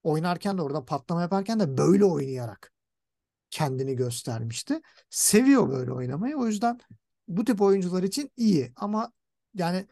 oynarken 0.03 0.59
de 0.59 0.63
orada 0.63 0.85
patlama 0.85 1.23
yaparken 1.23 1.61
de 1.61 1.79
böyle 1.79 2.05
oynayarak 2.05 2.73
kendini 3.51 3.97
göstermişti. 3.97 4.81
Seviyor 5.11 5.69
böyle 5.69 5.93
oynamayı. 5.93 6.37
O 6.37 6.47
yüzden 6.47 6.81
bu 7.29 7.45
tip 7.45 7.61
oyuncular 7.61 8.03
için 8.03 8.31
iyi 8.37 8.73
ama 8.77 9.13
yani 9.55 9.87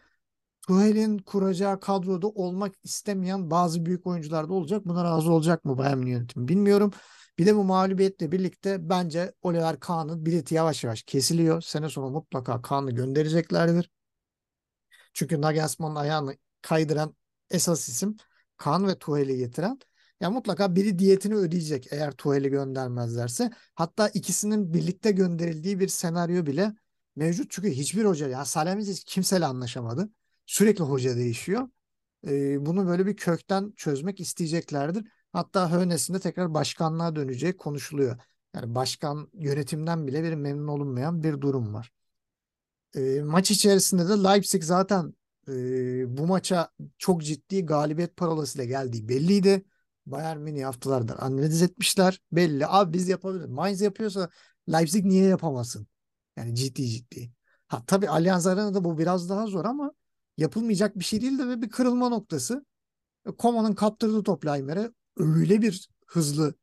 Tuchel'in 0.67 1.19
kuracağı 1.19 1.81
kadroda 1.81 2.29
olmak 2.29 2.75
istemeyen 2.85 3.51
bazı 3.51 3.87
büyük 3.87 4.07
oyuncular 4.07 4.49
da 4.49 4.53
olacak. 4.53 4.87
Buna 4.87 5.05
razı 5.05 5.33
olacak 5.33 5.65
mı 5.65 5.79
Bayern 5.79 6.07
yönetimi 6.07 6.49
bilmiyorum. 6.49 6.93
Bir 7.39 7.47
de 7.47 7.57
bu 7.57 7.65
mağlubiyetle 7.65 8.33
birlikte 8.33 8.89
bence 8.89 9.33
Oliver 9.43 9.81
Kahn'ın 9.81 10.27
bileti 10.27 10.55
yavaş 10.55 10.85
yavaş 10.85 11.03
kesiliyor. 11.03 11.63
Sene 11.63 11.89
sonu 11.89 12.11
mutlaka 12.11 12.63
Kahn'ı 12.63 12.91
göndereceklerdir. 12.91 13.91
Çünkü 15.15 15.41
Nagelsmann'ın 15.41 15.97
ayağını 15.97 16.37
kaydıran 16.63 17.17
esas 17.51 17.89
isim 17.89 18.17
Kahn 18.57 18.87
ve 18.87 18.99
Tuchel'i 18.99 19.37
getiren. 19.37 19.79
Ya 20.21 20.31
mutlaka 20.31 20.77
biri 20.77 20.99
diyetini 20.99 21.35
ödeyecek 21.35 21.93
eğer 21.93 22.13
Tuchel'i 22.13 22.49
göndermezlerse. 22.51 23.51
Hatta 23.75 24.09
ikisinin 24.09 24.75
birlikte 24.75 25.11
gönderildiği 25.11 25.81
bir 25.81 25.89
senaryo 25.89 26.47
bile 26.47 26.73
mevcut. 27.17 27.51
Çünkü 27.51 27.71
hiçbir 27.71 28.05
hoca 28.05 28.29
ya 28.29 28.45
Salihamidzic 28.45 29.03
kimseyle 29.07 29.47
anlaşamadı. 29.47 30.11
Sürekli 30.47 30.85
hoca 30.85 31.17
değişiyor. 31.17 31.69
Ee, 32.27 32.67
bunu 32.67 32.87
böyle 32.87 33.07
bir 33.07 33.17
kökten 33.17 33.73
çözmek 33.77 34.21
isteyeceklerdir. 34.21 35.05
Hatta 35.33 35.73
Hönes'in 35.73 36.19
tekrar 36.19 36.55
başkanlığa 36.55 37.17
döneceği 37.17 37.57
konuşuluyor. 37.57 38.17
Yani 38.55 38.75
başkan 38.75 39.31
yönetimden 39.35 40.07
bile 40.07 40.23
bir 40.23 40.35
memnun 40.35 40.69
olunmayan 40.69 41.23
bir 41.23 41.41
durum 41.41 41.75
var. 41.75 41.93
E, 42.95 43.23
maç 43.23 43.51
içerisinde 43.51 44.09
de 44.09 44.13
Leipzig 44.13 44.63
zaten 44.63 45.15
e, 45.49 45.53
bu 46.19 46.27
maça 46.27 46.71
çok 46.99 47.23
ciddi 47.23 47.67
galibiyet 47.67 48.17
parolasıyla 48.17 48.65
geldiği 48.65 49.09
belliydi. 49.09 49.65
Bayern 50.07 50.39
Münih 50.39 50.65
haftalardır 50.65 51.17
analiz 51.19 51.63
etmişler. 51.63 52.21
Belli. 52.33 52.67
Abi 52.67 52.93
biz 52.93 53.09
yapabiliriz. 53.09 53.51
Mainz 53.51 53.81
yapıyorsa 53.81 54.31
Leipzig 54.73 55.05
niye 55.05 55.25
yapamasın? 55.25 55.87
Yani 56.37 56.55
ciddi 56.55 56.87
ciddi. 56.89 57.33
Ha 57.69 57.83
tabii 57.87 58.09
Allianz 58.09 58.47
Arena'da 58.47 58.85
bu 58.85 58.99
biraz 58.99 59.29
daha 59.29 59.47
zor 59.47 59.65
ama 59.65 59.93
yapılmayacak 60.37 60.99
bir 60.99 61.05
şey 61.05 61.21
değil 61.21 61.39
de 61.39 61.63
bir 61.63 61.71
kırılma 61.71 62.09
noktası. 62.09 62.65
Koma'nın 63.39 63.75
kaptırdığı 63.75 64.23
top 64.23 64.47
Leimer'e 64.47 64.91
öyle 65.19 65.63
bir 65.63 65.89
hızlı 66.07 66.55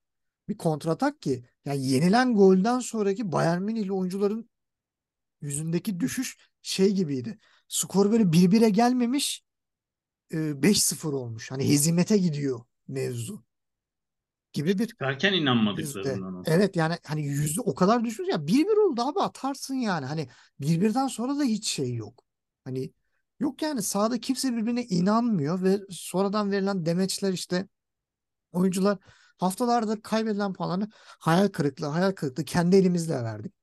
bir 0.50 0.58
kontratak 0.58 1.22
ki 1.22 1.46
yani 1.66 1.88
yenilen 1.88 2.36
golden 2.36 2.80
sonraki 2.80 3.32
Bayern 3.32 3.62
Münihli 3.62 3.92
oyuncuların 3.92 4.50
yüzündeki 5.42 6.00
düşüş 6.00 6.38
şey 6.62 6.92
gibiydi. 6.92 7.38
Skor 7.68 8.12
böyle 8.12 8.32
bir 8.32 8.52
bire 8.52 8.70
gelmemiş 8.70 9.44
5-0 10.32 11.14
olmuş. 11.14 11.52
Hani 11.52 11.70
hezimete 11.70 12.18
gidiyor 12.18 12.62
mevzu 12.88 13.44
gibi 14.54 14.80
bir 14.80 14.96
Erken 15.00 15.34
inanmadıklarından. 15.34 16.44
Evet 16.48 16.76
yani 16.76 16.96
hani 17.06 17.26
yüzde 17.26 17.62
o 17.62 17.76
kadar 17.76 18.04
düşmüş 18.04 18.30
ya 18.30 18.48
bir 18.48 18.66
bir 18.66 18.78
oldu 18.78 19.02
abi 19.02 19.20
atarsın 19.20 19.76
yani. 19.76 20.06
Hani 20.06 20.30
bir 20.60 20.82
birden 20.82 21.08
sonra 21.08 21.40
da 21.40 21.44
hiç 21.44 21.68
şey 21.68 21.94
yok. 21.94 22.24
Hani 22.64 22.92
yok 23.40 23.62
yani 23.62 23.82
sahada 23.82 24.20
kimse 24.20 24.54
birbirine 24.54 24.84
inanmıyor 24.84 25.64
ve 25.64 25.80
sonradan 25.90 26.52
verilen 26.52 26.86
demeçler 26.86 27.34
işte 27.34 27.68
oyuncular 28.56 28.98
haftalarda 29.38 30.02
kaybedilen 30.02 30.54
puanları 30.54 30.90
hayal 31.20 31.48
kırıklığı 31.48 31.88
hayal 31.88 32.12
kırıklığı 32.12 32.46
kendi 32.46 32.76
elimizle 32.76 33.24
verdik. 33.24 33.54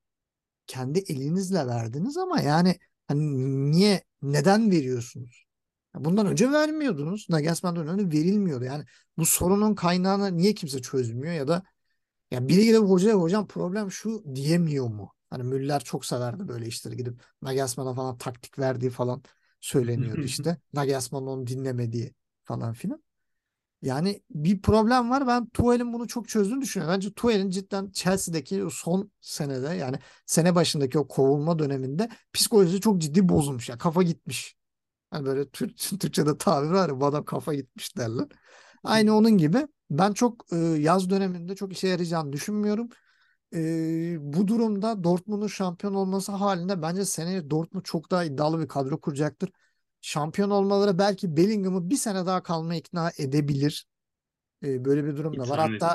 Kendi 0.66 0.98
elinizle 0.98 1.66
verdiniz 1.66 2.16
ama 2.16 2.40
yani 2.40 2.78
hani 3.08 3.70
niye 3.72 4.04
neden 4.22 4.70
veriyorsunuz? 4.70 5.46
Bundan 5.94 6.26
önce 6.26 6.52
vermiyordunuz. 6.52 7.26
Nagelsmann'dan 7.30 7.88
önce 7.88 8.18
verilmiyordu. 8.18 8.64
Yani 8.64 8.84
bu 9.18 9.26
sorunun 9.26 9.74
kaynağını 9.74 10.36
niye 10.36 10.54
kimse 10.54 10.82
çözmüyor 10.82 11.34
ya 11.34 11.48
da 11.48 11.62
ya 12.30 12.48
biri 12.48 12.64
gidip 12.64 12.80
hocaya 12.80 13.14
hocam 13.14 13.46
problem 13.46 13.90
şu 13.90 14.24
diyemiyor 14.34 14.88
mu? 14.88 15.12
Hani 15.30 15.42
Müller 15.42 15.84
çok 15.84 16.06
severdi 16.06 16.48
böyle 16.48 16.66
işleri 16.66 16.96
gidip 16.96 17.22
Nagelsmann'a 17.42 17.94
falan 17.94 18.18
taktik 18.18 18.58
verdiği 18.58 18.90
falan 18.90 19.22
söyleniyordu 19.60 20.20
işte. 20.24 20.56
Nagelsmann 20.72 21.26
onu 21.26 21.46
dinlemediği 21.46 22.14
falan 22.44 22.72
filan. 22.72 23.02
Yani 23.82 24.22
bir 24.30 24.62
problem 24.62 25.10
var. 25.10 25.26
Ben 25.26 25.46
Tuchel'in 25.48 25.92
bunu 25.92 26.08
çok 26.08 26.28
çözdüğünü 26.28 26.60
düşünüyorum. 26.60 26.94
Bence 26.96 27.12
Tuchel'in 27.12 27.50
cidden 27.50 27.90
Chelsea'deki 27.90 28.64
son 28.72 29.10
senede 29.20 29.74
yani 29.74 29.98
sene 30.26 30.54
başındaki 30.54 30.98
o 30.98 31.08
kovulma 31.08 31.58
döneminde 31.58 32.08
psikolojisi 32.32 32.80
çok 32.80 32.98
ciddi 33.00 33.28
bozulmuş. 33.28 33.68
Yani 33.68 33.78
kafa 33.78 34.02
gitmiş. 34.02 34.56
Hani 35.10 35.26
böyle 35.26 35.50
Türk, 35.50 35.78
Türkçe'de 36.00 36.38
tabir 36.38 36.70
var 36.70 36.88
ya 36.88 37.00
bu 37.00 37.06
adam 37.06 37.24
kafa 37.24 37.54
gitmiş 37.54 37.96
derler. 37.96 38.26
Aynı 38.84 39.16
onun 39.16 39.38
gibi 39.38 39.66
ben 39.90 40.12
çok 40.12 40.52
e, 40.52 40.56
yaz 40.58 41.10
döneminde 41.10 41.54
çok 41.56 41.72
işe 41.72 41.88
yarayacağını 41.88 42.32
düşünmüyorum. 42.32 42.88
Ee, 43.54 44.16
bu 44.20 44.48
durumda 44.48 45.04
Dortmund'un 45.04 45.46
şampiyon 45.46 45.94
olması 45.94 46.32
halinde 46.32 46.82
bence 46.82 47.04
seneye 47.04 47.50
Dortmund 47.50 47.84
çok 47.84 48.10
daha 48.10 48.24
iddialı 48.24 48.60
bir 48.62 48.68
kadro 48.68 49.00
kuracaktır. 49.00 49.50
Şampiyon 50.02 50.50
olmaları 50.50 50.98
belki 50.98 51.36
Bellingham'ı 51.36 51.90
bir 51.90 51.96
sene 51.96 52.26
daha 52.26 52.42
kalmaya 52.42 52.80
ikna 52.80 53.10
edebilir. 53.18 53.86
Ee, 54.64 54.84
böyle 54.84 55.04
bir 55.04 55.16
durum 55.16 55.38
da 55.38 55.48
var. 55.48 55.60
Hatta 55.60 55.94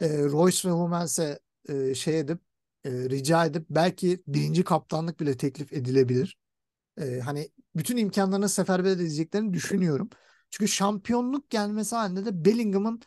e, 0.00 0.24
Royce 0.24 0.68
ve 0.68 0.72
Hummels'e 0.72 1.38
e, 1.68 1.94
şey 1.94 2.18
edip 2.20 2.40
e, 2.84 2.90
rica 2.90 3.44
edip 3.44 3.66
belki 3.70 4.22
birinci 4.26 4.64
kaptanlık 4.64 5.20
bile 5.20 5.36
teklif 5.36 5.72
edilebilir. 5.72 6.38
E, 7.00 7.20
hani 7.20 7.48
bütün 7.76 7.96
imkanlarını 7.96 8.48
seferber 8.48 8.90
edeceklerini 8.90 9.52
düşünüyorum. 9.52 10.10
Çünkü 10.50 10.68
şampiyonluk 10.68 11.50
gelmesi 11.50 11.96
halinde 11.96 12.24
de 12.24 12.44
Bellingham'ın 12.44 13.00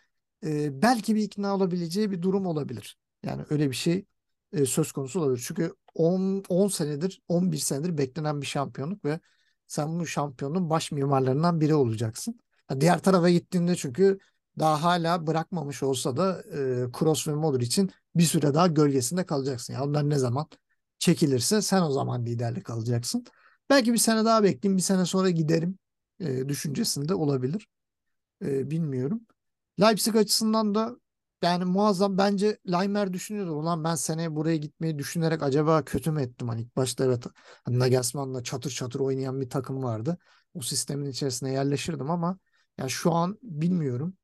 e, 0.46 0.82
belki 0.82 1.16
bir 1.16 1.24
ikna 1.24 1.56
olabileceği 1.56 2.12
bir 2.12 2.22
durum 2.22 2.46
olabilir. 2.46 2.98
Yani 3.24 3.44
öyle 3.50 3.70
bir 3.70 3.76
şey 3.76 4.06
e, 4.54 4.66
söz 4.66 4.92
konusu 4.92 5.20
olabilir. 5.22 5.44
Çünkü 5.48 5.74
10, 5.94 6.44
10 6.50 6.68
senedir 6.68 7.22
11 7.28 7.58
senedir 7.58 7.98
beklenen 7.98 8.42
bir 8.42 8.48
şampiyonluk 8.48 9.06
ve 9.06 9.20
sen 9.68 10.00
bu 10.00 10.08
şampiyonun 10.08 10.70
baş 10.70 10.92
mimarlarından 10.92 11.62
biri 11.62 11.76
olacaksın. 11.76 12.40
Diğer 12.80 13.00
tarafa 13.00 13.30
gittiğinde 13.30 13.76
çünkü 13.76 14.20
daha 14.60 14.84
hala 14.84 15.28
bırakmamış 15.28 15.84
olsa 15.84 16.18
da 16.18 16.44
e, 16.52 16.92
Kroos 16.92 17.28
ve 17.28 17.34
Modric'in 17.34 17.92
bir 18.16 18.24
süre 18.24 18.54
daha 18.54 18.68
gölgesinde 18.68 19.26
kalacaksın. 19.26 19.74
Yani 19.74 19.84
onlar 19.84 20.10
ne 20.10 20.18
zaman 20.18 20.48
çekilirse 21.00 21.62
sen 21.62 21.82
o 21.82 21.92
zaman 21.92 22.26
liderlik 22.26 22.70
alacaksın. 22.70 23.26
Belki 23.70 23.94
bir 23.94 23.98
sene 23.98 24.26
daha 24.26 24.44
bekleyeyim, 24.44 24.78
bir 24.78 24.82
sene 24.84 25.06
sonra 25.06 25.30
giderim 25.30 25.80
e, 26.20 26.50
düşüncesinde 26.50 27.16
olabilir. 27.16 27.68
E, 28.46 28.72
bilmiyorum. 28.72 29.22
Leipzig 29.82 30.16
açısından 30.16 30.76
da 30.76 30.96
yani 31.42 31.66
muazzam 31.66 32.18
bence 32.18 32.58
Laimer 32.68 33.14
düşünüyordu. 33.14 33.52
Ulan 33.52 33.84
ben 33.84 33.96
seneye 33.96 34.36
buraya 34.36 34.58
gitmeyi 34.58 34.98
düşünerek 35.00 35.44
acaba 35.44 35.86
kötü 35.86 36.12
mü 36.12 36.22
ettim? 36.22 36.48
Hani 36.50 36.62
ilk 36.62 36.76
başta 36.76 37.06
evet 37.06 37.26
hani 37.64 37.80
Nagelsmann'la 37.80 38.44
çatır 38.44 38.72
çatır 38.72 39.00
oynayan 39.00 39.42
bir 39.42 39.50
takım 39.50 39.84
vardı. 39.84 40.18
O 40.54 40.62
sistemin 40.62 41.10
içerisine 41.10 41.52
yerleşirdim 41.52 42.12
ama 42.12 42.40
yani 42.78 42.90
şu 42.90 43.14
an 43.14 43.40
bilmiyorum. 43.44 44.18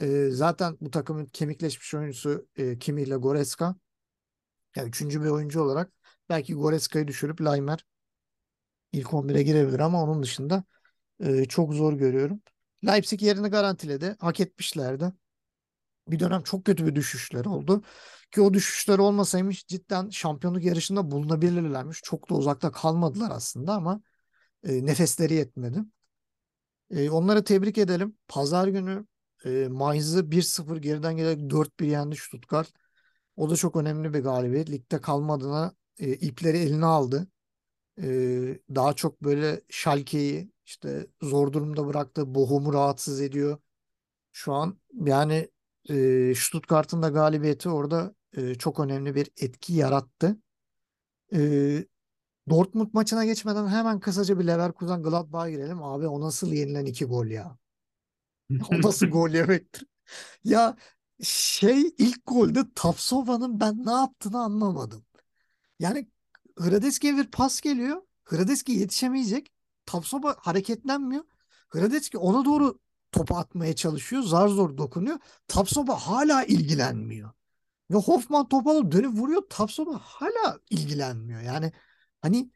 E, 0.00 0.28
zaten 0.30 0.78
bu 0.80 0.90
takımın 0.92 1.26
kemikleşmiş 1.26 1.94
oyuncusu 1.94 2.48
e, 2.56 2.78
Kimi 2.78 3.02
ile 3.02 3.16
Goretzka. 3.16 3.76
Yani 4.76 4.88
üçüncü 4.88 5.22
bir 5.22 5.28
oyuncu 5.28 5.62
olarak 5.62 5.92
belki 6.28 6.54
Goreska'yı 6.54 7.08
düşürüp 7.08 7.40
Laimer 7.42 7.84
ilk 8.92 9.14
11'e 9.14 9.42
girebilir 9.42 9.78
ama 9.80 10.02
onun 10.04 10.22
dışında 10.22 10.64
e, 11.20 11.44
çok 11.44 11.74
zor 11.74 11.92
görüyorum. 11.94 12.42
Leipzig 12.86 13.22
yerini 13.22 13.48
garantiledi. 13.48 14.16
Hak 14.20 14.40
etmişlerdi. 14.40 15.12
Bir 16.08 16.18
dönem 16.18 16.42
çok 16.42 16.64
kötü 16.64 16.86
bir 16.86 16.94
düşüşleri 16.94 17.48
oldu. 17.48 17.82
Ki 18.30 18.40
o 18.40 18.54
düşüşler 18.54 18.98
olmasaymış 18.98 19.66
cidden 19.66 20.10
şampiyonluk 20.10 20.64
yarışında 20.64 21.10
bulunabilirlermiş. 21.10 22.00
Çok 22.02 22.30
da 22.30 22.34
uzakta 22.34 22.72
kalmadılar 22.72 23.30
aslında 23.30 23.74
ama 23.74 24.02
e, 24.64 24.86
nefesleri 24.86 25.34
yetmedi. 25.34 25.84
E, 26.90 27.10
onları 27.10 27.44
tebrik 27.44 27.78
edelim. 27.78 28.16
Pazar 28.28 28.68
günü 28.68 29.06
e, 29.44 29.68
Mainz'ı 29.70 30.30
1-0 30.30 30.76
geriden 30.76 31.16
gelerek 31.16 31.50
4-1 31.50 31.86
yendi 31.86 32.16
Stuttgart. 32.16 32.72
O 33.36 33.50
da 33.50 33.56
çok 33.56 33.76
önemli 33.76 34.14
bir 34.14 34.20
galibiyet. 34.20 34.70
Ligde 34.70 35.00
kalmadığına 35.00 35.74
e, 35.98 36.12
ipleri 36.12 36.58
eline 36.58 36.86
aldı. 36.86 37.28
E, 38.02 38.04
daha 38.74 38.92
çok 38.94 39.22
böyle 39.22 39.60
Schalke'yi 39.70 40.52
işte 40.66 41.06
zor 41.22 41.52
durumda 41.52 41.86
bıraktı. 41.86 42.34
Bochum'u 42.34 42.72
rahatsız 42.72 43.20
ediyor. 43.20 43.58
Şu 44.32 44.52
an 44.52 44.80
yani 45.06 45.48
e, 45.90 46.34
Stuttgart'ın 46.36 47.02
da 47.02 47.08
galibiyeti 47.08 47.68
orada 47.68 48.14
e, 48.36 48.54
çok 48.54 48.80
önemli 48.80 49.14
bir 49.14 49.30
etki 49.40 49.74
yarattı. 49.74 50.36
E, 51.34 51.38
Dortmund 52.50 52.90
maçına 52.92 53.24
geçmeden 53.24 53.68
hemen 53.68 54.00
kısaca 54.00 54.38
bir 54.38 54.46
Leverkusen 54.46 55.02
Gladbach'a 55.02 55.50
girelim. 55.50 55.82
Abi 55.82 56.06
o 56.06 56.20
nasıl 56.20 56.52
yenilen 56.52 56.84
iki 56.84 57.04
gol 57.04 57.26
ya? 57.26 57.58
O 58.70 58.82
nasıl 58.82 59.06
gol 59.06 59.30
yemektir? 59.30 59.88
Ya 60.44 60.76
şey 61.22 61.94
ilk 61.98 62.26
golde 62.26 62.60
Tapsova'nın 62.74 63.60
ben 63.60 63.86
ne 63.86 63.90
yaptığını 63.92 64.42
anlamadım. 64.42 65.04
Yani 65.78 66.08
Hradeski'ye 66.58 67.16
bir 67.16 67.30
pas 67.30 67.60
geliyor. 67.60 68.02
Hradeski 68.24 68.72
yetişemeyecek. 68.72 69.52
Tapsova 69.86 70.36
hareketlenmiyor. 70.38 71.24
Hradeski 71.70 72.18
ona 72.18 72.44
doğru 72.44 72.78
topu 73.12 73.36
atmaya 73.36 73.76
çalışıyor. 73.76 74.22
Zar 74.22 74.48
zor 74.48 74.76
dokunuyor. 74.78 75.18
Tapsova 75.48 75.96
hala 75.96 76.44
ilgilenmiyor. 76.44 77.30
Ve 77.90 77.96
Hoffman 77.96 78.48
topu 78.48 78.70
alıp 78.70 78.92
dönüp 78.92 79.14
vuruyor. 79.18 79.42
Tapsova 79.50 79.98
hala 79.98 80.58
ilgilenmiyor. 80.70 81.40
Yani 81.40 81.72
hani 82.22 82.50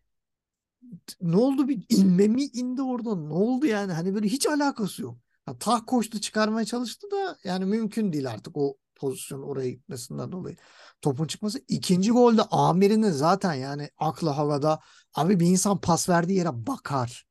ne 1.21 1.37
oldu 1.37 1.69
bir 1.69 1.87
inme 1.89 2.29
mi 2.29 2.45
indi 2.45 2.83
orada 2.83 3.17
ne 3.17 3.33
oldu 3.35 3.67
yani 3.67 3.93
hani 3.93 4.15
böyle 4.15 4.29
hiç 4.29 4.47
alakası 4.47 5.03
yok. 5.03 5.19
Ya, 5.49 5.59
tah 5.59 5.81
koştu 5.87 6.21
çıkarmaya 6.21 6.65
çalıştı 6.65 7.11
da 7.11 7.39
yani 7.45 7.65
mümkün 7.65 8.13
değil 8.13 8.31
artık 8.31 8.57
o 8.57 8.77
pozisyon 8.97 9.43
oraya 9.43 9.71
gitmesinden 9.71 10.33
dolayı. 10.33 10.57
Topun 11.03 11.27
çıkması. 11.27 11.65
İkinci 11.69 12.11
golde 12.11 12.43
Amir'in 12.43 13.03
zaten 13.03 13.55
yani 13.55 13.91
aklı 13.99 14.31
havada. 14.31 14.81
Abi 15.15 15.41
bir 15.41 15.47
insan 15.47 15.81
pas 15.81 16.09
verdiği 16.09 16.39
yere 16.39 16.67
bakar. 16.67 17.27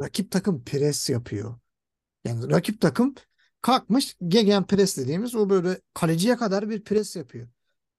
Rakip 0.00 0.30
takım 0.30 0.64
pres 0.64 1.10
yapıyor. 1.10 1.58
Yani 2.24 2.50
rakip 2.50 2.80
takım 2.80 3.14
kalkmış 3.62 4.16
gegen 4.28 4.66
pres 4.66 4.96
dediğimiz 4.96 5.34
o 5.34 5.50
böyle 5.50 5.80
kaleciye 5.94 6.36
kadar 6.36 6.68
bir 6.70 6.84
pres 6.84 7.16
yapıyor. 7.16 7.48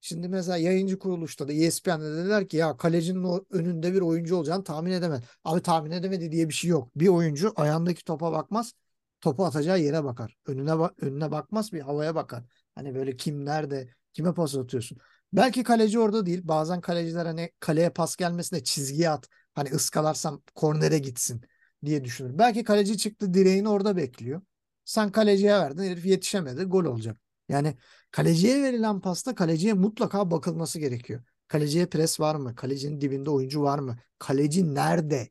Şimdi 0.01 0.29
mesela 0.29 0.57
yayıncı 0.57 0.99
kuruluşta 0.99 1.47
da 1.47 1.53
ESPN'de 1.53 2.17
dediler 2.17 2.47
ki 2.49 2.57
ya 2.57 2.77
kalecinin 2.77 3.23
o 3.23 3.45
önünde 3.51 3.93
bir 3.93 4.01
oyuncu 4.01 4.35
olacağını 4.35 4.63
tahmin 4.63 4.91
edemez. 4.91 5.21
Abi 5.45 5.61
tahmin 5.61 5.91
edemedi 5.91 6.31
diye 6.31 6.49
bir 6.49 6.53
şey 6.53 6.69
yok. 6.69 6.89
Bir 6.95 7.07
oyuncu 7.07 7.53
ayağındaki 7.55 8.03
topa 8.03 8.31
bakmaz. 8.31 8.73
Topu 9.21 9.45
atacağı 9.45 9.79
yere 9.79 10.03
bakar. 10.03 10.37
Önüne 10.45 10.69
ba- 10.71 10.93
önüne 11.05 11.31
bakmaz 11.31 11.73
bir 11.73 11.81
havaya 11.81 12.15
bakar. 12.15 12.43
Hani 12.75 12.95
böyle 12.95 13.17
kim 13.17 13.45
nerede 13.45 13.89
kime 14.13 14.33
pas 14.33 14.55
atıyorsun. 14.55 14.97
Belki 15.33 15.63
kaleci 15.63 15.99
orada 15.99 16.25
değil. 16.25 16.41
Bazen 16.43 16.81
kaleciler 16.81 17.25
hani 17.25 17.51
kaleye 17.59 17.89
pas 17.89 18.15
gelmesine 18.15 18.63
çizgiye 18.63 19.09
at. 19.09 19.27
Hani 19.55 19.69
ıskalarsam 19.69 20.41
kornere 20.55 20.99
gitsin 20.99 21.41
diye 21.85 22.03
düşünür. 22.03 22.37
Belki 22.37 22.63
kaleci 22.63 22.97
çıktı 22.97 23.33
direğini 23.33 23.69
orada 23.69 23.97
bekliyor. 23.97 24.41
Sen 24.85 25.11
kaleciye 25.11 25.51
verdin 25.53 25.83
herif 25.83 26.05
yetişemedi 26.05 26.63
gol 26.63 26.85
olacak. 26.85 27.17
Yani 27.49 27.77
kaleciye 28.11 28.63
verilen 28.63 29.01
pasta 29.01 29.35
kaleciye 29.35 29.73
mutlaka 29.73 30.31
bakılması 30.31 30.79
gerekiyor. 30.79 31.23
Kaleciye 31.47 31.85
pres 31.85 32.19
var 32.19 32.35
mı? 32.35 32.55
Kalecinin 32.55 33.01
dibinde 33.01 33.29
oyuncu 33.29 33.61
var 33.61 33.79
mı? 33.79 33.97
Kaleci 34.19 34.75
nerede? 34.75 35.29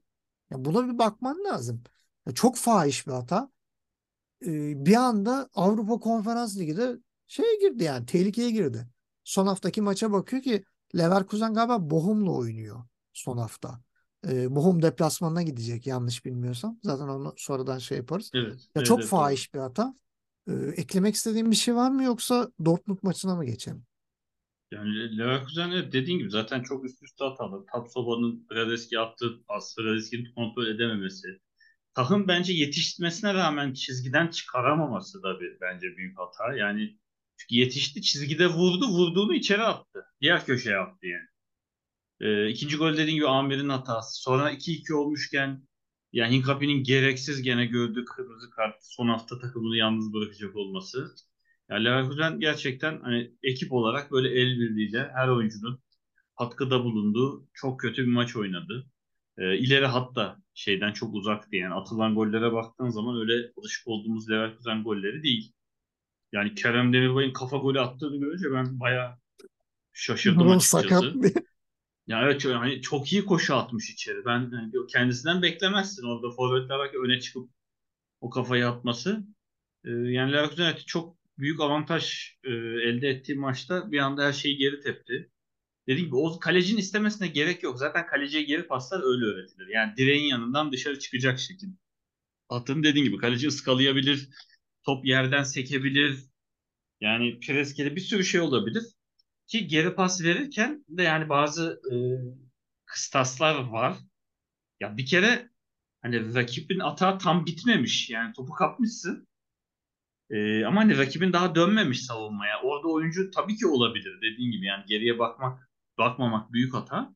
Ya 0.50 0.64
buna 0.64 0.88
bir 0.88 0.98
bakman 0.98 1.44
lazım. 1.44 1.82
Ya 2.26 2.34
çok 2.34 2.56
fahiş 2.56 3.06
bir 3.06 3.12
hata. 3.12 3.50
Ee, 4.46 4.86
bir 4.86 4.94
anda 4.94 5.48
Avrupa 5.54 5.98
Konferans 5.98 6.56
Ligi'de 6.58 6.96
şeye 7.26 7.56
girdi 7.60 7.84
yani 7.84 8.06
tehlikeye 8.06 8.50
girdi. 8.50 8.88
Son 9.24 9.46
haftaki 9.46 9.82
maça 9.82 10.12
bakıyor 10.12 10.42
ki 10.42 10.64
Leverkusen 10.96 11.54
galiba 11.54 11.90
Bochum'la 11.90 12.30
oynuyor 12.30 12.84
son 13.12 13.38
hafta. 13.38 13.80
Ee, 14.28 14.54
Bochum 14.54 14.82
deplasmanına 14.82 15.42
gidecek 15.42 15.86
yanlış 15.86 16.24
bilmiyorsam. 16.24 16.78
Zaten 16.82 17.08
onu 17.08 17.34
sonradan 17.36 17.78
şey 17.78 17.98
yaparız. 17.98 18.30
Evet. 18.34 18.54
Ya 18.54 18.58
evet, 18.76 18.86
çok 18.86 19.00
evet, 19.00 19.08
fahiş 19.08 19.54
bir 19.54 19.58
hata. 19.58 19.94
Ee, 20.48 20.52
eklemek 20.76 21.14
istediğin 21.14 21.50
bir 21.50 21.56
şey 21.56 21.74
var 21.74 21.90
mı 21.90 22.04
yoksa 22.04 22.50
Dortmund 22.64 22.98
maçına 23.02 23.36
mı 23.36 23.44
geçelim? 23.44 23.86
Yani 24.70 25.18
Leverkusen 25.18 25.70
evet 25.70 25.92
dediğin 25.92 26.18
gibi 26.18 26.30
zaten 26.30 26.62
çok 26.62 26.84
üst 26.84 27.02
üste 27.02 27.24
hatalı. 27.24 27.66
Tapsoba'nın 27.72 28.46
Radeski 28.52 28.98
attığı 28.98 29.44
pas, 29.48 29.74
Radeski'nin 29.78 30.34
kontrol 30.34 30.66
edememesi. 30.66 31.28
Takım 31.94 32.28
bence 32.28 32.52
yetişmesine 32.52 33.34
rağmen 33.34 33.72
çizgiden 33.72 34.28
çıkaramaması 34.28 35.22
da 35.22 35.40
bir 35.40 35.60
bence 35.60 35.96
büyük 35.96 36.18
hata. 36.18 36.56
Yani 36.56 36.98
çünkü 37.36 37.54
yetişti 37.54 38.02
çizgide 38.02 38.46
vurdu, 38.46 38.88
vurduğunu 38.88 39.34
içeri 39.34 39.62
attı. 39.62 40.04
Diğer 40.20 40.46
köşeye 40.46 40.76
attı 40.76 41.06
yani. 41.06 41.26
Ee, 42.24 42.48
ikinci 42.48 42.76
gol 42.76 42.92
dediğin 42.92 43.16
gibi 43.16 43.28
Amir'in 43.28 43.68
hatası. 43.68 44.22
Sonra 44.22 44.50
2-2 44.50 44.94
olmuşken 44.94 45.68
yani 46.12 46.34
Hinkapi'nin 46.36 46.82
gereksiz 46.84 47.42
gene 47.42 47.66
gördüğü 47.66 48.04
kırmızı 48.04 48.50
kart 48.50 48.76
son 48.80 49.08
hafta 49.08 49.38
takımını 49.38 49.76
yalnız 49.76 50.12
bırakacak 50.14 50.56
olması. 50.56 51.14
Yani 51.70 51.84
Leverkusen 51.84 52.40
gerçekten 52.40 53.00
hani 53.02 53.32
ekip 53.42 53.72
olarak 53.72 54.12
böyle 54.12 54.28
el 54.28 54.58
birliğiyle 54.60 55.10
her 55.14 55.28
oyuncunun 55.28 55.80
katkıda 56.38 56.84
bulunduğu 56.84 57.48
çok 57.54 57.80
kötü 57.80 58.02
bir 58.02 58.12
maç 58.12 58.36
oynadı. 58.36 58.86
Ee, 59.38 59.58
ileri 59.58 59.86
hatta 59.86 60.36
şeyden 60.54 60.92
çok 60.92 61.14
uzaktı 61.14 61.56
yani 61.56 61.74
atılan 61.74 62.14
gollere 62.14 62.52
baktığın 62.52 62.88
zaman 62.88 63.20
öyle 63.20 63.52
alışık 63.58 63.88
olduğumuz 63.88 64.30
Leverkusen 64.30 64.84
golleri 64.84 65.22
değil. 65.22 65.52
Yani 66.32 66.54
Kerem 66.54 66.92
Demirbay'ın 66.92 67.32
kafa 67.32 67.56
golü 67.56 67.80
attığını 67.80 68.16
görünce 68.16 68.52
ben 68.52 68.80
bayağı 68.80 69.18
şaşırdım 69.92 70.40
Burun 70.40 70.56
açıkçası. 70.56 70.88
sakat 70.88 71.22
diye. 71.22 71.44
Ya 72.06 72.22
evet 72.24 72.44
hani 72.44 72.80
çok 72.82 73.12
iyi 73.12 73.24
koşu 73.24 73.54
atmış 73.56 73.90
içeri. 73.90 74.24
Ben 74.24 74.50
hani 74.50 74.72
kendisinden 74.92 75.42
beklemezsin 75.42 76.04
orada 76.06 76.30
forvetler 76.36 76.76
olarak 76.76 76.94
öne 76.94 77.20
çıkıp 77.20 77.50
o 78.20 78.30
kafayı 78.30 78.68
atması. 78.68 79.26
Ee, 79.84 79.90
yani 79.90 80.32
Leverkusen 80.32 80.76
çok 80.86 81.18
büyük 81.38 81.60
avantaj 81.60 82.32
e, 82.44 82.50
elde 82.52 83.08
ettiği 83.08 83.34
maçta 83.36 83.92
bir 83.92 83.98
anda 83.98 84.24
her 84.26 84.32
şeyi 84.32 84.56
geri 84.56 84.80
tepti. 84.80 85.30
dediğim 85.88 86.06
gibi 86.06 86.16
o 86.16 86.38
kalecinin 86.40 86.80
istemesine 86.80 87.28
gerek 87.28 87.62
yok. 87.62 87.78
Zaten 87.78 88.06
kaleciye 88.06 88.42
geri 88.42 88.66
paslar 88.66 88.98
öyle 89.04 89.24
öğretilir. 89.26 89.68
Yani 89.68 89.96
direğin 89.96 90.24
yanından 90.24 90.72
dışarı 90.72 90.98
çıkacak 90.98 91.38
şekilde. 91.40 91.76
Atın 92.48 92.82
dediğin 92.84 93.04
gibi 93.06 93.18
kaleci 93.18 93.48
ıskalayabilir, 93.48 94.28
top 94.84 95.06
yerden 95.06 95.42
sekebilir. 95.44 96.18
Yani 97.00 97.40
preskede 97.40 97.96
bir 97.96 98.00
sürü 98.00 98.24
şey 98.24 98.40
olabilir. 98.40 98.84
Ki 99.46 99.68
geri 99.68 99.94
pas 99.94 100.22
verirken 100.22 100.84
de 100.88 101.02
yani 101.02 101.28
bazı 101.28 101.80
e, 101.92 101.94
kıstaslar 102.86 103.64
var. 103.64 103.96
Ya 104.80 104.96
bir 104.96 105.06
kere 105.06 105.50
hani 106.02 106.34
rakibin 106.34 106.78
atağı 106.80 107.18
tam 107.18 107.46
bitmemiş. 107.46 108.10
Yani 108.10 108.32
topu 108.32 108.52
kapmışsın. 108.52 109.28
E, 110.30 110.64
ama 110.64 110.80
hani 110.80 110.98
rakibin 110.98 111.32
daha 111.32 111.54
dönmemiş 111.54 112.06
savunmaya. 112.06 112.62
Orada 112.62 112.88
oyuncu 112.88 113.30
tabii 113.30 113.56
ki 113.56 113.66
olabilir 113.66 114.16
dediğin 114.22 114.52
gibi. 114.52 114.66
Yani 114.66 114.84
geriye 114.86 115.18
bakmak, 115.18 115.70
bakmamak 115.98 116.52
büyük 116.52 116.74
hata. 116.74 117.14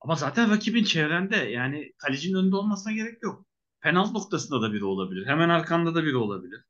Ama 0.00 0.14
zaten 0.16 0.50
rakibin 0.50 0.84
çevrende 0.84 1.36
yani 1.36 1.92
kalecinin 1.98 2.38
önünde 2.38 2.56
olmasına 2.56 2.92
gerek 2.92 3.22
yok. 3.22 3.46
Penaltı 3.80 4.14
noktasında 4.14 4.62
da 4.62 4.72
biri 4.72 4.84
olabilir. 4.84 5.26
Hemen 5.26 5.48
arkanda 5.48 5.94
da 5.94 6.04
biri 6.04 6.16
olabilir. 6.16 6.64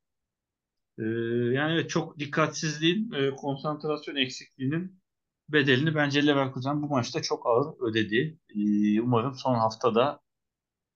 Ee, 0.98 1.02
yani 1.54 1.72
evet, 1.74 1.90
çok 1.90 2.18
dikkatsizliğin, 2.18 3.12
e, 3.12 3.30
konsantrasyon 3.30 4.16
eksikliğinin 4.16 5.00
bedelini 5.48 5.94
bence 5.94 6.26
Leverkusen 6.26 6.83
bu 6.83 6.88
maçta 6.88 7.22
çok 7.22 7.46
ağır 7.46 7.74
ödedi. 7.90 8.38
Ee, 8.57 9.00
umarım 9.00 9.35
son 9.35 9.54
haftada 9.54 10.20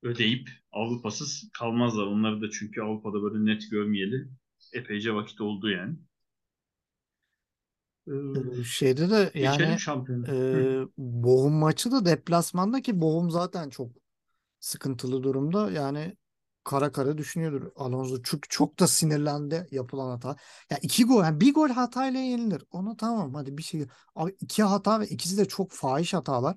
ödeyip 0.02 0.50
Avrupa'sız 0.72 1.50
kalmazlar. 1.58 2.06
Onları 2.06 2.42
da 2.42 2.50
çünkü 2.50 2.82
Avrupa'da 2.82 3.22
böyle 3.22 3.44
net 3.52 3.70
görmeyeli 3.70 4.28
epeyce 4.74 5.14
vakit 5.14 5.40
oldu 5.40 5.70
yani. 5.70 5.96
Ee, 8.08 8.12
Ee, 8.60 8.64
Şeyde 8.64 9.10
de 9.10 9.30
yani 9.34 9.80
şampiyonu. 9.80 10.26
e, 10.26 10.30
Hı. 10.32 10.88
Bochum 10.98 11.52
maçı 11.54 11.92
da 11.92 12.04
deplasmanda 12.06 12.82
ki 12.82 13.00
Bochum 13.00 13.30
zaten 13.30 13.70
çok 13.70 13.90
sıkıntılı 14.60 15.22
durumda. 15.22 15.70
Yani 15.70 16.16
kara 16.68 16.92
kara 16.92 17.18
düşünüyordur 17.18 17.70
Alonso. 17.76 18.16
Çünkü 18.24 18.48
çok 18.48 18.78
da 18.78 18.86
sinirlendi 18.86 19.66
yapılan 19.70 20.10
hata. 20.10 20.36
Ya 20.70 20.78
iki 20.82 21.04
gol, 21.04 21.24
yani 21.24 21.40
bir 21.40 21.54
gol 21.54 21.68
hatayla 21.68 22.20
yenilir. 22.20 22.64
Ona 22.70 22.96
tamam 22.96 23.34
hadi 23.34 23.58
bir 23.58 23.62
şey. 23.62 23.86
Abi 24.14 24.36
iki 24.40 24.62
hata 24.62 25.00
ve 25.00 25.06
ikisi 25.06 25.38
de 25.38 25.44
çok 25.48 25.72
fahiş 25.72 26.14
hatalar. 26.14 26.56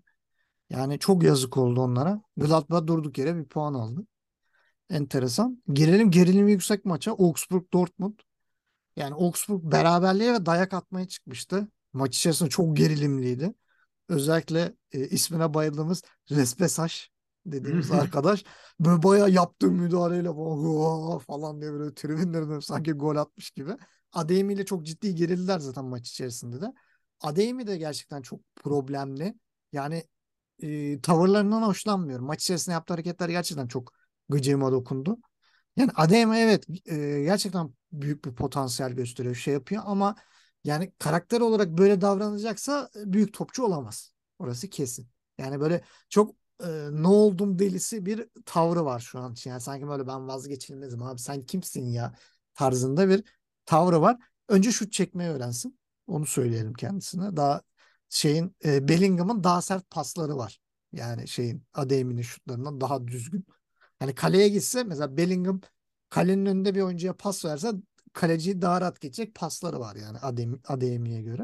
Yani 0.69 1.00
çok 1.00 1.24
yazık 1.24 1.58
oldu 1.58 1.82
onlara. 1.82 2.21
Gladbach 2.38 2.88
durduk 2.88 3.17
yere 3.17 3.36
bir 3.38 3.45
puan 3.45 3.74
aldı. 3.74 4.06
Enteresan. 4.89 5.63
Girelim 5.74 6.12
gerilimi 6.12 6.52
yüksek 6.52 6.86
maça. 6.86 7.12
Augsburg-Dortmund. 7.12 8.19
Yani 8.95 9.13
Augsburg 9.13 9.63
beraberliğe 9.63 10.34
ve 10.34 10.45
dayak 10.45 10.74
atmaya 10.74 11.08
çıkmıştı. 11.08 11.67
Maç 11.93 12.17
içerisinde 12.17 12.50
çok 12.50 12.78
gerilimliydi. 12.78 13.54
Özellikle 14.10 14.76
e, 14.91 15.08
ismine 15.08 15.54
bayıldığımız 15.54 16.04
Respesaş 16.32 17.11
dediğimiz 17.45 17.91
arkadaş 17.91 18.43
böyle 18.80 19.04
bayağı 19.04 19.30
yaptığı 19.30 19.71
müdahaleyle 19.71 20.30
falan 21.27 21.62
diye 21.62 21.71
böyle 21.71 21.93
tribünlerden 21.93 22.60
sanki 22.60 22.91
gol 22.91 23.15
atmış 23.15 23.51
gibi. 23.51 23.71
Adeyemi 24.13 24.54
ile 24.54 24.65
çok 24.65 24.86
ciddi 24.86 25.15
gerildiler 25.15 25.60
zaten 25.60 25.86
maç 25.86 26.10
içerisinde 26.10 26.62
de. 26.62 26.73
Adeyemi 27.21 27.67
de 27.67 27.77
gerçekten 27.77 28.21
çok 28.21 28.39
problemli. 28.56 29.36
Yani 29.71 30.04
e, 30.63 31.01
tavırlarından 31.01 31.62
hoşlanmıyorum. 31.62 32.25
Maç 32.25 32.41
içerisinde 32.41 32.73
yaptığı 32.73 32.93
hareketler 32.93 33.30
gerçekten 33.30 33.67
çok 33.67 33.93
gıcığıma 34.30 34.71
dokundu. 34.71 35.17
Yani 35.75 35.91
Adeyemi 35.95 36.38
evet 36.38 36.65
e, 36.86 37.23
gerçekten 37.23 37.73
büyük 37.91 38.25
bir 38.25 38.36
potansiyel 38.36 38.91
gösteriyor, 38.91 39.36
şey 39.36 39.54
yapıyor 39.54 39.84
ama 39.86 40.15
yani 40.63 40.91
karakter 40.99 41.41
olarak 41.41 41.69
böyle 41.69 42.01
davranacaksa 42.01 42.89
büyük 42.95 43.34
topçu 43.34 43.63
olamaz. 43.63 44.13
Orası 44.39 44.69
kesin. 44.69 45.10
Yani 45.38 45.60
böyle 45.60 45.82
çok 46.10 46.36
e, 46.63 46.89
ne 47.04 47.08
oldum 47.08 47.60
delisi 47.60 48.06
bir 48.06 48.28
tavrı 48.45 48.86
var 48.86 49.00
şu 49.00 49.19
an 49.19 49.34
için. 49.34 49.50
Yani 49.50 49.62
sanki 49.62 49.88
böyle 49.88 50.08
ben 50.08 50.28
vazgeçilmezim 50.28 51.04
abi 51.04 51.19
sen 51.19 51.41
kimsin 51.41 51.86
ya 51.91 52.15
tarzında 52.54 53.10
bir 53.10 53.24
tavrı 53.65 54.02
var. 54.02 54.17
Önce 54.50 54.71
şut 54.71 54.93
çekmeyi 54.93 55.30
öğrensin. 55.30 55.80
Onu 56.08 56.26
söyleyelim 56.26 56.74
kendisine. 56.74 57.38
Daha 57.38 57.62
şeyin 58.10 58.56
e, 58.65 58.88
Bellingham'ın 58.88 59.43
daha 59.43 59.62
sert 59.62 59.89
pasları 59.89 60.38
var. 60.38 60.60
Yani 60.93 61.28
şeyin 61.28 61.63
Adeyemi'nin 61.74 62.21
şutlarından 62.21 62.82
daha 62.82 63.08
düzgün. 63.08 63.45
Hani 64.00 64.15
kaleye 64.15 64.50
gitse 64.50 64.84
mesela 64.84 65.17
Bellingham 65.17 65.62
kalenin 66.10 66.45
önünde 66.45 66.76
bir 66.76 66.82
oyuncuya 66.82 67.17
pas 67.17 67.45
verse 67.45 67.71
kaleci 68.13 68.62
daha 68.62 68.82
rahat 68.82 69.02
geçecek 69.02 69.36
pasları 69.36 69.80
var 69.80 69.95
yani 69.95 70.17
Adeyemi'ye 70.67 71.21
göre. 71.21 71.43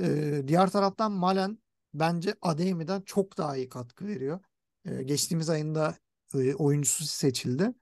Ee, 0.00 0.42
diğer 0.48 0.70
taraftan 0.70 1.12
Malen 1.12 1.58
bence 1.94 2.34
Adeyemi'den 2.42 3.00
çok 3.00 3.38
daha 3.38 3.56
iyi 3.56 3.68
katkı 3.68 4.06
veriyor. 4.06 4.40
Ee, 4.84 5.02
geçtiğimiz 5.02 5.50
ayında 5.50 5.96
e, 6.34 6.54
oyuncusu 6.54 7.04
seçildi. 7.04 7.74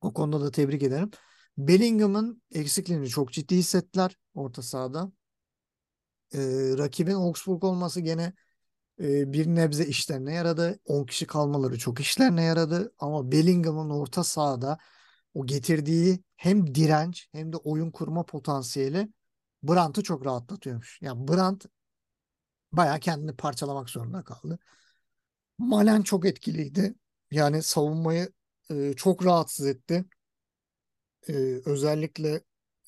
O 0.00 0.12
konuda 0.12 0.44
da 0.44 0.50
tebrik 0.50 0.82
ederim. 0.82 1.10
Bellingham'ın 1.58 2.42
eksikliğini 2.52 3.08
çok 3.08 3.32
ciddi 3.32 3.56
hissettiler 3.56 4.16
orta 4.34 4.62
sahada. 4.62 5.12
Ee, 6.34 6.38
rakibin 6.78 7.14
Augsburg 7.14 7.64
olması 7.64 8.00
gene 8.00 8.32
e, 9.00 9.32
bir 9.32 9.46
nebze 9.46 9.86
işlerine 9.86 10.34
yaradı. 10.34 10.80
10 10.84 11.06
kişi 11.06 11.26
kalmaları 11.26 11.78
çok 11.78 12.00
işlerine 12.00 12.44
yaradı. 12.44 12.94
Ama 12.98 13.32
Bellingham'ın 13.32 13.90
orta 13.90 14.24
sahada 14.24 14.78
o 15.34 15.46
getirdiği 15.46 16.24
hem 16.36 16.74
direnç 16.74 17.28
hem 17.32 17.52
de 17.52 17.56
oyun 17.56 17.90
kurma 17.90 18.26
potansiyeli 18.26 19.08
Brandt'ı 19.62 20.02
çok 20.02 20.26
rahatlatıyormuş. 20.26 20.98
Yani 21.02 21.28
Brandt 21.28 21.66
bayağı 22.72 23.00
kendini 23.00 23.36
parçalamak 23.36 23.90
zorunda 23.90 24.24
kaldı. 24.24 24.58
Malen 25.58 26.02
çok 26.02 26.26
etkiliydi. 26.26 26.94
Yani 27.30 27.62
savunmayı 27.62 28.32
e, 28.70 28.92
çok 28.96 29.24
rahatsız 29.26 29.66
etti. 29.66 30.04
E, 31.28 31.32
özellikle 31.64 32.40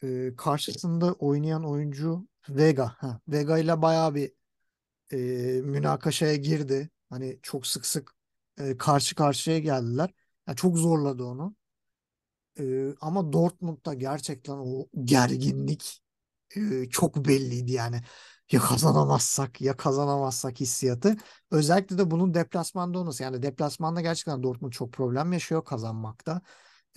e, 0.02 0.36
karşısında 0.36 1.12
oynayan 1.12 1.64
oyuncu 1.64 2.28
Vega. 2.48 2.88
Ha, 2.98 3.20
Vega 3.28 3.58
ile 3.58 3.82
bayağı 3.82 4.14
bir 4.14 4.32
e, 5.12 5.16
münakaşaya 5.62 6.36
girdi. 6.36 6.90
Hani 7.10 7.38
çok 7.42 7.66
sık 7.66 7.86
sık 7.86 8.12
e, 8.60 8.78
karşı 8.78 9.14
karşıya 9.14 9.58
geldiler. 9.58 10.10
Yani 10.48 10.56
çok 10.56 10.78
zorladı 10.78 11.24
onu. 11.24 11.56
E, 12.60 12.94
ama 13.00 13.32
Dortmund'da 13.32 13.94
gerçekten 13.94 14.52
o 14.58 14.88
gerginlik 15.04 16.02
e, 16.56 16.88
çok 16.90 17.16
belliydi 17.28 17.72
yani. 17.72 18.00
Ya 18.52 18.60
kazanamazsak 18.60 19.60
ya 19.60 19.76
kazanamazsak 19.76 20.60
hissiyatı. 20.60 21.16
Özellikle 21.50 21.98
de 21.98 22.10
bunun 22.10 22.34
deplasmanda 22.34 22.98
olması. 22.98 23.22
Yani 23.22 23.42
deplasmanda 23.42 24.00
gerçekten 24.00 24.42
Dortmund 24.42 24.72
çok 24.72 24.92
problem 24.92 25.32
yaşıyor 25.32 25.64
kazanmakta. 25.64 26.40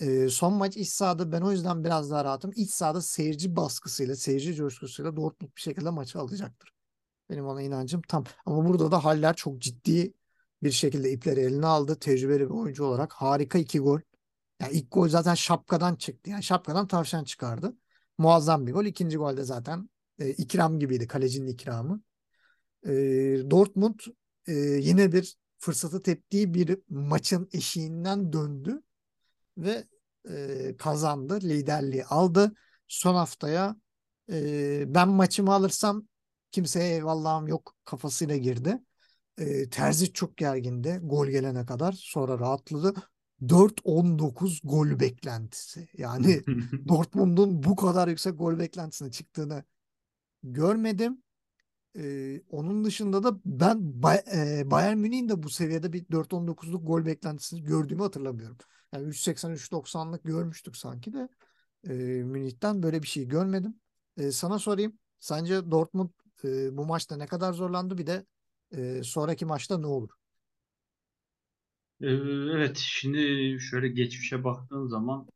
E, 0.00 0.28
son 0.28 0.52
maç 0.54 0.76
iç 0.76 0.88
sahada 0.88 1.32
ben 1.32 1.40
o 1.40 1.52
yüzden 1.52 1.84
biraz 1.84 2.10
daha 2.10 2.24
rahatım. 2.24 2.52
İç 2.56 2.70
sahada 2.70 3.02
seyirci 3.02 3.56
baskısıyla, 3.56 4.16
seyirci 4.16 4.54
coşkusuyla 4.54 5.16
Dortmund 5.16 5.50
bir 5.56 5.60
şekilde 5.60 5.90
maçı 5.90 6.18
alacaktır. 6.18 6.72
Benim 7.30 7.46
ona 7.46 7.62
inancım 7.62 8.02
tam. 8.08 8.24
Ama 8.46 8.68
burada 8.68 8.90
da 8.90 9.04
Haller 9.04 9.36
çok 9.36 9.58
ciddi 9.58 10.14
bir 10.62 10.70
şekilde 10.70 11.12
ipleri 11.12 11.40
eline 11.40 11.66
aldı. 11.66 11.96
Tecrübeli 11.98 12.40
bir 12.40 12.54
oyuncu 12.54 12.84
olarak 12.84 13.12
harika 13.12 13.58
iki 13.58 13.80
gol. 13.80 14.00
Yani 14.60 14.72
ilk 14.72 14.92
gol 14.92 15.08
zaten 15.08 15.34
şapkadan 15.34 15.94
çıktı. 15.96 16.30
Yani 16.30 16.42
şapkadan 16.42 16.88
tavşan 16.88 17.24
çıkardı. 17.24 17.76
Muazzam 18.18 18.66
bir 18.66 18.72
gol. 18.72 18.84
İkinci 18.84 19.16
golde 19.16 19.44
zaten 19.44 19.88
e, 20.18 20.30
ikram 20.30 20.78
gibiydi. 20.78 21.06
Kalecinin 21.06 21.46
ikramı. 21.46 22.00
E, 22.86 22.90
Dortmund 23.50 24.00
e, 24.46 24.52
yine 24.54 25.12
bir 25.12 25.36
fırsatı 25.58 26.02
teptiği 26.02 26.54
bir 26.54 26.78
maçın 26.88 27.48
eşiğinden 27.52 28.32
döndü 28.32 28.82
ve 29.58 29.84
e, 30.30 30.74
kazandı. 30.78 31.40
Liderliği 31.42 32.04
aldı. 32.04 32.52
Son 32.88 33.14
haftaya 33.14 33.76
e, 34.32 34.84
ben 34.94 35.08
maçımı 35.08 35.54
alırsam 35.54 36.06
kimseye 36.50 36.94
eyvallahım 36.94 37.48
yok 37.48 37.74
kafasıyla 37.84 38.36
girdi. 38.36 38.78
E, 39.38 39.68
Terzi 39.68 40.12
çok 40.12 40.36
gergindi 40.36 41.00
gol 41.02 41.26
gelene 41.26 41.66
kadar. 41.66 41.92
Sonra 41.92 42.38
rahatladı. 42.38 42.94
4-19 43.48 44.60
gol 44.64 45.00
beklentisi. 45.00 45.88
Yani 45.98 46.42
Dortmund'un 46.88 47.62
bu 47.62 47.76
kadar 47.76 48.08
yüksek 48.08 48.38
gol 48.38 48.58
beklentisine 48.58 49.10
çıktığını 49.10 49.64
görmedim. 50.54 51.22
Ee, 51.98 52.42
onun 52.50 52.84
dışında 52.84 53.22
da 53.22 53.40
ben 53.44 54.02
Bay- 54.02 54.24
e, 54.60 54.70
Bayern 54.70 54.98
Münih'in 54.98 55.28
de 55.28 55.42
bu 55.42 55.50
seviyede 55.50 55.92
bir 55.92 56.06
4-19'luk 56.12 56.86
gol 56.86 57.06
beklentisini 57.06 57.64
gördüğümü 57.64 58.02
hatırlamıyorum. 58.02 58.58
Yani 58.94 59.06
3.80-3.90'lık 59.08 60.24
görmüştük 60.24 60.76
sanki 60.76 61.12
de 61.14 61.28
e, 61.88 61.92
Münih'ten 62.24 62.82
böyle 62.82 63.02
bir 63.02 63.08
şey 63.08 63.28
görmedim. 63.28 63.74
E, 64.18 64.32
sana 64.32 64.58
sorayım. 64.58 64.98
Sence 65.20 65.70
Dortmund 65.70 66.10
e, 66.44 66.76
bu 66.76 66.86
maçta 66.86 67.16
ne 67.16 67.26
kadar 67.26 67.52
zorlandı? 67.52 67.98
Bir 67.98 68.06
de 68.06 68.26
e, 68.76 69.02
sonraki 69.04 69.46
maçta 69.46 69.78
ne 69.78 69.86
olur? 69.86 70.10
Ee, 72.00 72.06
Evet, 72.54 72.76
şimdi 72.80 73.18
şöyle 73.60 73.88
geçmişe 73.88 74.44
baktığın 74.44 74.86
zaman 74.86 75.28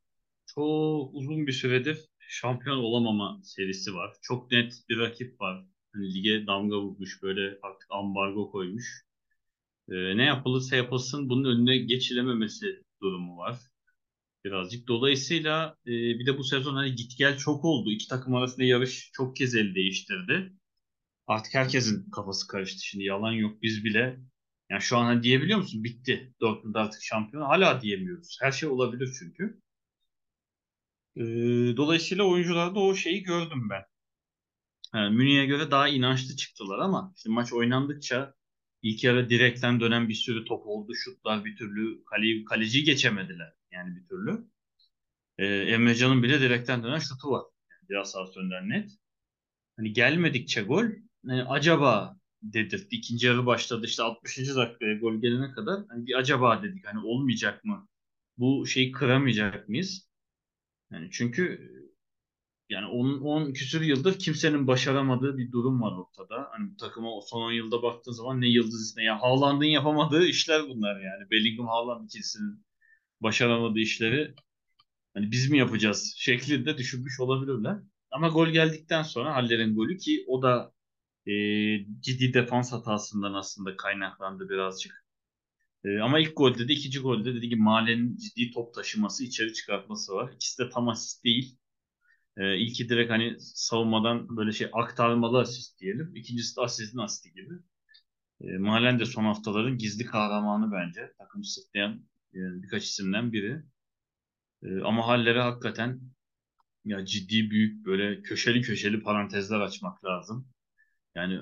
çok 0.46 1.10
uzun 1.14 1.46
bir 1.46 1.52
süredir 1.52 2.08
şampiyon 2.30 2.76
olamama 2.78 3.40
serisi 3.44 3.94
var. 3.94 4.16
Çok 4.22 4.50
net 4.52 4.74
bir 4.88 4.98
rakip 4.98 5.40
var. 5.40 5.66
Hani 5.94 6.14
lige 6.14 6.46
damga 6.46 6.80
vurmuş 6.80 7.22
böyle 7.22 7.58
artık 7.62 7.88
ambargo 7.90 8.50
koymuş. 8.50 9.04
Ee, 9.88 10.16
ne 10.16 10.24
yapılırsa 10.24 10.76
yapılsın 10.76 11.28
bunun 11.28 11.44
önüne 11.44 11.78
geçilememesi 11.78 12.82
durumu 13.02 13.36
var. 13.36 13.58
Birazcık. 14.44 14.88
Dolayısıyla 14.88 15.76
e, 15.86 15.90
bir 15.90 16.26
de 16.26 16.38
bu 16.38 16.44
sezon 16.44 16.74
hani 16.74 16.94
git 16.94 17.18
gel 17.18 17.36
çok 17.38 17.64
oldu. 17.64 17.90
İki 17.90 18.08
takım 18.08 18.34
arasında 18.34 18.64
yarış 18.64 19.10
çok 19.12 19.36
kez 19.36 19.54
el 19.54 19.74
değiştirdi. 19.74 20.52
Artık 21.26 21.54
herkesin 21.54 22.10
kafası 22.10 22.46
karıştı. 22.48 22.86
Şimdi 22.86 23.04
yalan 23.04 23.32
yok 23.32 23.62
biz 23.62 23.84
bile. 23.84 24.20
Yani 24.70 24.82
şu 24.82 24.96
an 24.96 25.04
hani 25.04 25.22
diyebiliyor 25.22 25.58
musun? 25.58 25.84
Bitti. 25.84 26.34
Dortmund 26.40 26.74
artık 26.74 27.02
şampiyon. 27.02 27.42
Hala 27.42 27.82
diyemiyoruz. 27.82 28.38
Her 28.42 28.52
şey 28.52 28.68
olabilir 28.68 29.10
çünkü. 29.18 29.60
Ee, 31.20 31.76
dolayısıyla 31.76 32.24
oyuncularda 32.24 32.80
o 32.80 32.94
şeyi 32.94 33.22
gördüm 33.22 33.70
ben. 33.70 33.83
Yani 34.94 35.16
Münih'e 35.16 35.46
göre 35.46 35.70
daha 35.70 35.88
inançlı 35.88 36.37
çıktılar 36.37 36.78
ama 36.78 37.12
işte 37.16 37.30
maç 37.30 37.52
oynandıkça 37.52 38.35
ilk 38.83 39.04
yarı 39.04 39.30
direkten 39.30 39.80
dönen 39.80 40.09
bir 40.09 40.14
sürü 40.14 40.44
top 40.44 40.66
oldu. 40.66 40.92
Şutlar 40.94 41.44
bir 41.44 41.56
türlü 41.56 42.04
kale, 42.04 42.44
kaleciyi 42.44 42.85
geçemediler 42.85 43.52
yani 43.72 43.96
bir 43.96 44.09
türlü. 44.09 44.46
Ee, 45.38 45.46
Emrecan'ın 45.46 46.22
bile 46.22 46.40
direkten 46.40 46.85
dönen 46.85 46.98
şutu 46.98 47.30
var. 47.30 47.44
Biraz 47.88 48.11
sağ 48.11 48.26
net. 48.64 48.90
Hani 49.76 49.92
gelmedikçe 49.92 50.62
gol 50.62 50.85
yani 51.24 51.44
acaba 51.44 52.16
dedirtti. 52.42 52.96
İkinci 52.96 53.26
yarı 53.26 53.46
başladı 53.46 53.87
işte 53.87 54.02
60. 54.02 54.56
dakikaya 54.56 54.94
gol 54.98 55.20
gelene 55.20 55.52
kadar 55.52 55.80
hani 55.88 56.06
bir 56.06 56.14
acaba 56.14 56.62
dedik 56.62 56.87
hani 56.87 56.98
olmayacak 57.06 57.64
mı? 57.64 57.88
Bu 58.38 58.66
şeyi 58.66 58.92
kıramayacak 58.92 59.68
mıyız? 59.68 60.09
Yani 60.92 61.09
çünkü 61.12 61.70
yani 62.68 62.87
10, 62.87 63.20
10 63.20 63.53
küsür 63.53 63.81
yıldır 63.81 64.18
kimsenin 64.18 64.66
başaramadığı 64.66 65.38
bir 65.38 65.53
durum 65.53 65.83
var 65.83 65.92
ortada. 65.98 66.48
Hani 66.53 66.76
takıma 66.76 67.16
o 67.16 67.20
son 67.20 67.42
10 67.42 67.53
yılda 67.53 67.83
baktığın 67.83 68.12
zaman 68.12 68.40
ne 68.40 68.48
yıldız 68.48 68.83
ismi. 68.83 69.05
Ya 69.05 69.22
Haaland'ın 69.22 69.64
yapamadığı 69.64 70.26
işler 70.26 70.62
bunlar 70.68 71.00
yani. 71.00 71.31
Bellingham 71.31 71.66
Haaland 71.66 72.05
ikilisinin 72.05 72.66
başaramadığı 73.20 73.79
işleri 73.79 74.35
hani 75.14 75.31
biz 75.31 75.50
mi 75.50 75.59
yapacağız 75.59 76.14
şeklinde 76.18 76.79
düşünmüş 76.79 77.20
olabilirler. 77.20 77.79
Ama 78.11 78.29
gol 78.29 78.48
geldikten 78.48 79.03
sonra 79.03 79.35
Haller'in 79.35 79.74
golü 79.74 79.98
ki 79.98 80.24
o 80.29 80.42
da 80.42 80.72
e, 81.26 81.33
ciddi 82.00 82.35
defans 82.35 82.72
hatasından 82.72 83.35
aslında 83.35 83.76
kaynaklandı 83.76 84.48
birazcık. 84.48 84.99
E, 85.84 85.98
ama 86.00 86.20
ilk 86.20 86.36
golde 86.36 86.68
de 86.68 86.72
ikinci 86.72 86.98
golde 87.00 87.34
dedi 87.34 87.48
ki 87.48 87.56
Male'nin 87.56 88.16
ciddi 88.16 88.50
top 88.50 88.74
taşıması, 88.74 89.24
içeri 89.24 89.52
çıkartması 89.52 90.14
var. 90.14 90.32
İkisi 90.34 90.58
de 90.62 90.70
tam 90.70 90.88
asist 90.88 91.24
değil. 91.24 91.58
E, 92.36 92.58
ilki 92.58 92.88
direkt 92.88 93.10
hani 93.10 93.36
savunmadan 93.40 94.36
böyle 94.36 94.52
şey 94.52 94.68
aktarmalı 94.72 95.40
asist 95.40 95.80
diyelim. 95.80 96.16
İkincisi 96.16 96.56
de 96.56 96.60
asistin 96.60 96.98
asisti 96.98 97.32
gibi. 97.32 97.54
E, 98.40 98.58
Malen 98.58 99.00
de 99.00 99.06
son 99.06 99.24
haftaların 99.24 99.78
gizli 99.78 100.04
kahramanı 100.04 100.72
bence. 100.72 101.12
Takım 101.18 101.44
sırtlayan 101.44 101.92
e, 102.34 102.38
birkaç 102.62 102.84
isimden 102.84 103.32
biri. 103.32 103.62
E, 104.62 104.80
ama 104.80 105.06
Haller'e 105.06 105.40
hakikaten 105.40 106.00
ya 106.84 107.04
ciddi 107.06 107.50
büyük 107.50 107.86
böyle 107.86 108.22
köşeli 108.22 108.62
köşeli 108.62 109.02
parantezler 109.02 109.60
açmak 109.60 110.04
lazım. 110.04 110.48
Yani 111.14 111.40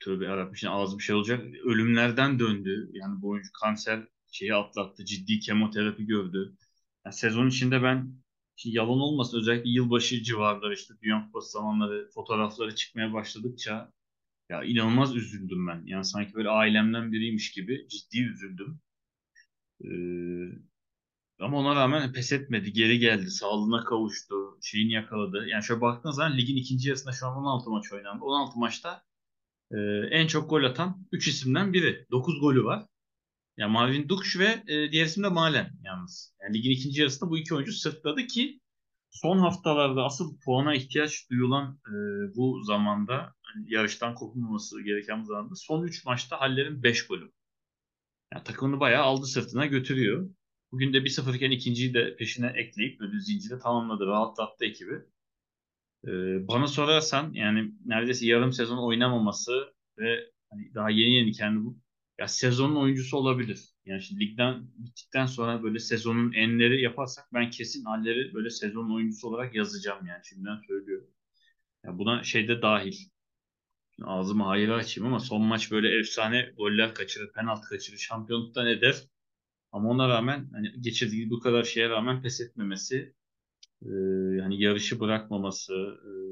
tövbe 0.00 0.24
yarabbim 0.24 0.56
şimdi 0.56 0.72
ağzı 0.72 1.00
şey 1.00 1.14
olacak. 1.16 1.44
Ölümlerden 1.64 2.38
döndü. 2.38 2.90
Yani 2.92 3.22
bu 3.22 3.28
oyuncu 3.28 3.50
kanser 3.52 4.08
şeyi 4.32 4.54
atlattı. 4.54 5.04
Ciddi 5.04 5.40
kemoterapi 5.40 6.06
gördü. 6.06 6.56
Yani 7.04 7.14
sezon 7.14 7.48
içinde 7.48 7.82
ben 7.82 8.14
şimdi 8.56 8.76
yalan 8.76 9.00
olmasın 9.00 9.38
özellikle 9.38 9.70
yılbaşı 9.70 10.22
civarları 10.22 10.74
işte 10.74 10.94
Dünya 11.02 11.24
Kupası 11.26 11.50
zamanları 11.52 12.10
fotoğrafları 12.14 12.74
çıkmaya 12.74 13.12
başladıkça 13.12 13.92
ya 14.48 14.64
inanılmaz 14.64 15.16
üzüldüm 15.16 15.66
ben. 15.68 15.82
Yani 15.86 16.04
sanki 16.04 16.34
böyle 16.34 16.48
ailemden 16.48 17.12
biriymiş 17.12 17.52
gibi 17.52 17.88
ciddi 17.88 18.22
üzüldüm. 18.22 18.80
Ee, 19.84 19.90
ama 21.40 21.58
ona 21.58 21.74
rağmen 21.76 22.12
pes 22.12 22.32
etmedi. 22.32 22.72
Geri 22.72 22.98
geldi. 22.98 23.30
Sağlığına 23.30 23.84
kavuştu. 23.84 24.58
Şeyini 24.62 24.92
yakaladı. 24.92 25.46
Yani 25.48 25.64
şöyle 25.64 25.80
baktığınız 25.80 26.16
zaman 26.16 26.38
ligin 26.38 26.56
ikinci 26.56 26.88
yarısında 26.88 27.12
şu 27.12 27.26
an 27.26 27.36
16 27.36 27.70
maç 27.70 27.92
oynandı. 27.92 28.24
16 28.24 28.58
maçta 28.58 29.02
e, 29.72 29.78
en 30.10 30.26
çok 30.26 30.50
gol 30.50 30.64
atan 30.64 31.06
3 31.12 31.28
isimden 31.28 31.72
biri. 31.72 32.06
9 32.10 32.40
golü 32.40 32.64
var. 32.64 32.86
Yani 33.56 33.72
Marvin 33.72 34.08
Dukş 34.08 34.38
ve 34.38 34.64
e, 34.68 34.92
diğer 34.92 35.06
isim 35.06 35.24
de 35.24 35.28
Malen 35.28 35.70
yalnız. 35.82 36.34
Yani 36.42 36.58
ligin 36.58 36.70
ikinci 36.70 37.00
yarısında 37.00 37.30
bu 37.30 37.38
iki 37.38 37.54
oyuncu 37.54 37.72
sırtladı 37.72 38.26
ki 38.26 38.60
son 39.10 39.38
haftalarda 39.38 40.04
asıl 40.04 40.38
puana 40.40 40.74
ihtiyaç 40.74 41.30
duyulan 41.30 41.80
e, 41.88 41.92
bu 42.36 42.62
zamanda 42.64 43.34
hani 43.42 43.72
yarıştan 43.72 44.14
kopulmaması 44.14 44.82
gereken 44.82 45.22
zamanda 45.22 45.54
son 45.54 45.84
3 45.84 46.04
maçta 46.04 46.40
Haller'in 46.40 46.82
5 46.82 47.06
golü. 47.06 47.32
Yani 48.32 48.44
takımını 48.44 48.80
bayağı 48.80 49.02
aldı 49.02 49.26
sırtına 49.26 49.66
götürüyor. 49.66 50.30
Bugün 50.72 50.92
de 50.92 50.98
1-0 51.04 51.36
iken 51.36 51.50
ikinciyi 51.50 51.94
de 51.94 52.16
peşine 52.16 52.52
ekleyip 52.56 53.00
böyle 53.00 53.20
zinciri 53.20 53.58
tamamladı. 53.58 54.06
Rahatlattı 54.06 54.64
ekibi. 54.64 54.94
Ee, 56.08 56.48
bana 56.48 56.66
sorarsan 56.66 57.32
yani 57.34 57.72
neredeyse 57.84 58.26
yarım 58.26 58.52
sezon 58.52 58.78
oynamaması 58.78 59.74
ve 59.98 60.30
hani 60.50 60.74
daha 60.74 60.90
yeni 60.90 61.14
yeni 61.14 61.32
kendi 61.32 61.64
bu 61.64 61.78
ya 62.18 62.28
sezonun 62.28 62.76
oyuncusu 62.76 63.16
olabilir. 63.16 63.60
Yani 63.84 64.02
şimdi 64.02 64.20
ligden 64.20 64.62
bittikten 64.78 65.26
sonra 65.26 65.62
böyle 65.62 65.78
sezonun 65.78 66.32
enleri 66.32 66.82
yaparsak 66.82 67.24
ben 67.34 67.50
kesin 67.50 67.84
halleri 67.84 68.34
böyle 68.34 68.50
sezonun 68.50 68.94
oyuncusu 68.94 69.28
olarak 69.28 69.54
yazacağım 69.54 70.06
yani 70.06 70.20
şimdiden 70.24 70.60
söylüyorum. 70.66 71.10
Ya 71.84 71.98
buna 71.98 72.24
şeyde 72.24 72.62
dahil. 72.62 72.92
Şimdi 73.96 74.08
ağzımı 74.10 74.44
hayır 74.44 74.68
açayım 74.68 75.08
ama 75.08 75.20
son 75.20 75.42
maç 75.42 75.70
böyle 75.70 75.98
efsane 75.98 76.52
goller 76.56 76.94
kaçırır, 76.94 77.32
penaltı 77.32 77.68
kaçırır, 77.68 77.98
şampiyonluktan 77.98 78.66
eder. 78.66 78.96
Ama 79.72 79.88
ona 79.90 80.08
rağmen 80.08 80.48
hani 80.52 80.72
geçirdiği 80.80 81.30
bu 81.30 81.40
kadar 81.40 81.64
şeye 81.64 81.88
rağmen 81.88 82.22
pes 82.22 82.40
etmemesi, 82.40 83.14
yani 84.38 84.62
yarışı 84.62 85.00
bırakmaması 85.00 85.74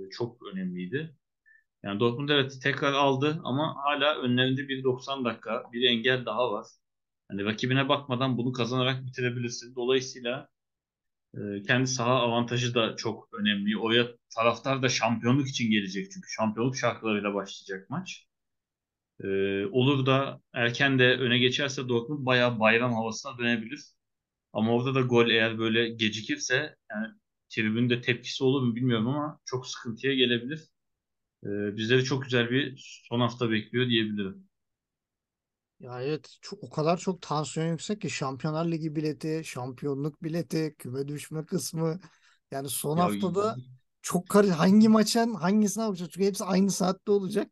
e, 0.06 0.11
çok 0.11 0.42
önemliydi. 0.52 1.16
Yani 1.84 2.00
Dortmund 2.00 2.28
evet 2.28 2.58
tekrar 2.62 2.92
aldı 2.92 3.40
ama 3.44 3.76
hala 3.84 4.16
önlerinde 4.22 4.68
bir 4.68 4.84
90 4.84 5.24
dakika 5.24 5.64
bir 5.72 5.90
engel 5.90 6.26
daha 6.26 6.52
var. 6.52 6.66
Hani 7.30 7.44
rakibine 7.44 7.88
bakmadan 7.88 8.38
bunu 8.38 8.52
kazanarak 8.52 9.06
bitirebilirsin. 9.06 9.74
Dolayısıyla 9.76 10.48
e, 11.34 11.62
kendi 11.62 11.87
saha 11.87 12.14
avantajı 12.14 12.74
da 12.74 12.96
çok 12.96 13.28
önemli. 13.40 13.78
Oraya 13.78 14.08
taraftar 14.37 14.82
da 14.82 14.88
şampiyonluk 14.88 15.48
için 15.48 15.70
gelecek 15.70 16.12
çünkü 16.12 16.30
şampiyonluk 16.30 16.76
şarkılarıyla 16.76 17.34
başlayacak 17.34 17.90
maç. 17.90 18.26
Ee, 19.24 19.66
olur 19.66 20.06
da 20.06 20.40
erken 20.54 20.98
de 20.98 21.04
öne 21.04 21.38
geçerse 21.38 21.88
Dortmund 21.88 22.26
bayağı 22.26 22.61
bayram 22.61 22.92
havasına 22.94 23.38
dönebilir. 23.38 23.80
Ama 24.52 24.72
orada 24.74 24.94
da 24.94 25.00
gol 25.00 25.30
eğer 25.30 25.58
böyle 25.58 25.90
gecikirse 25.90 26.76
yani 26.92 27.08
tribünde 27.50 28.00
tepkisi 28.00 28.44
olur 28.44 28.62
mu 28.62 28.76
bilmiyorum 28.76 29.08
ama 29.08 29.40
çok 29.44 29.66
sıkıntıya 29.66 30.14
gelebilir. 30.14 30.61
Ee, 31.44 31.76
bizleri 31.76 32.04
çok 32.04 32.24
güzel 32.24 32.50
bir 32.50 32.76
son 33.11 33.20
hafta 33.20 33.50
bekliyor 33.50 33.88
diyebilirim. 33.88 34.48
Ya 35.80 36.02
evet 36.02 36.38
çok, 36.42 36.62
o 36.64 36.70
kadar 36.70 36.96
çok 36.96 37.22
tansiyon 37.22 37.66
yüksek 37.66 38.00
ki 38.00 38.11
Şampiyonlar 38.11 38.66
Ligi 38.66 38.96
bileti, 38.96 39.42
şampiyonluk 39.44 40.22
bileti, 40.22 40.74
küme 40.78 41.08
düşme 41.08 41.46
kısmı. 41.46 42.00
Yani 42.50 42.68
son 42.68 42.96
Ya 42.96 43.04
haftada 43.08 43.61
çok 44.02 44.28
karı 44.28 44.48
hangi 44.50 44.88
maçın 44.88 45.34
hangisine 45.34 45.87
bakacağız? 45.88 46.11
Çünkü 46.14 46.26
hepsi 46.26 46.44
aynı 46.44 46.70
saatte 46.70 47.11
olacak. 47.12 47.50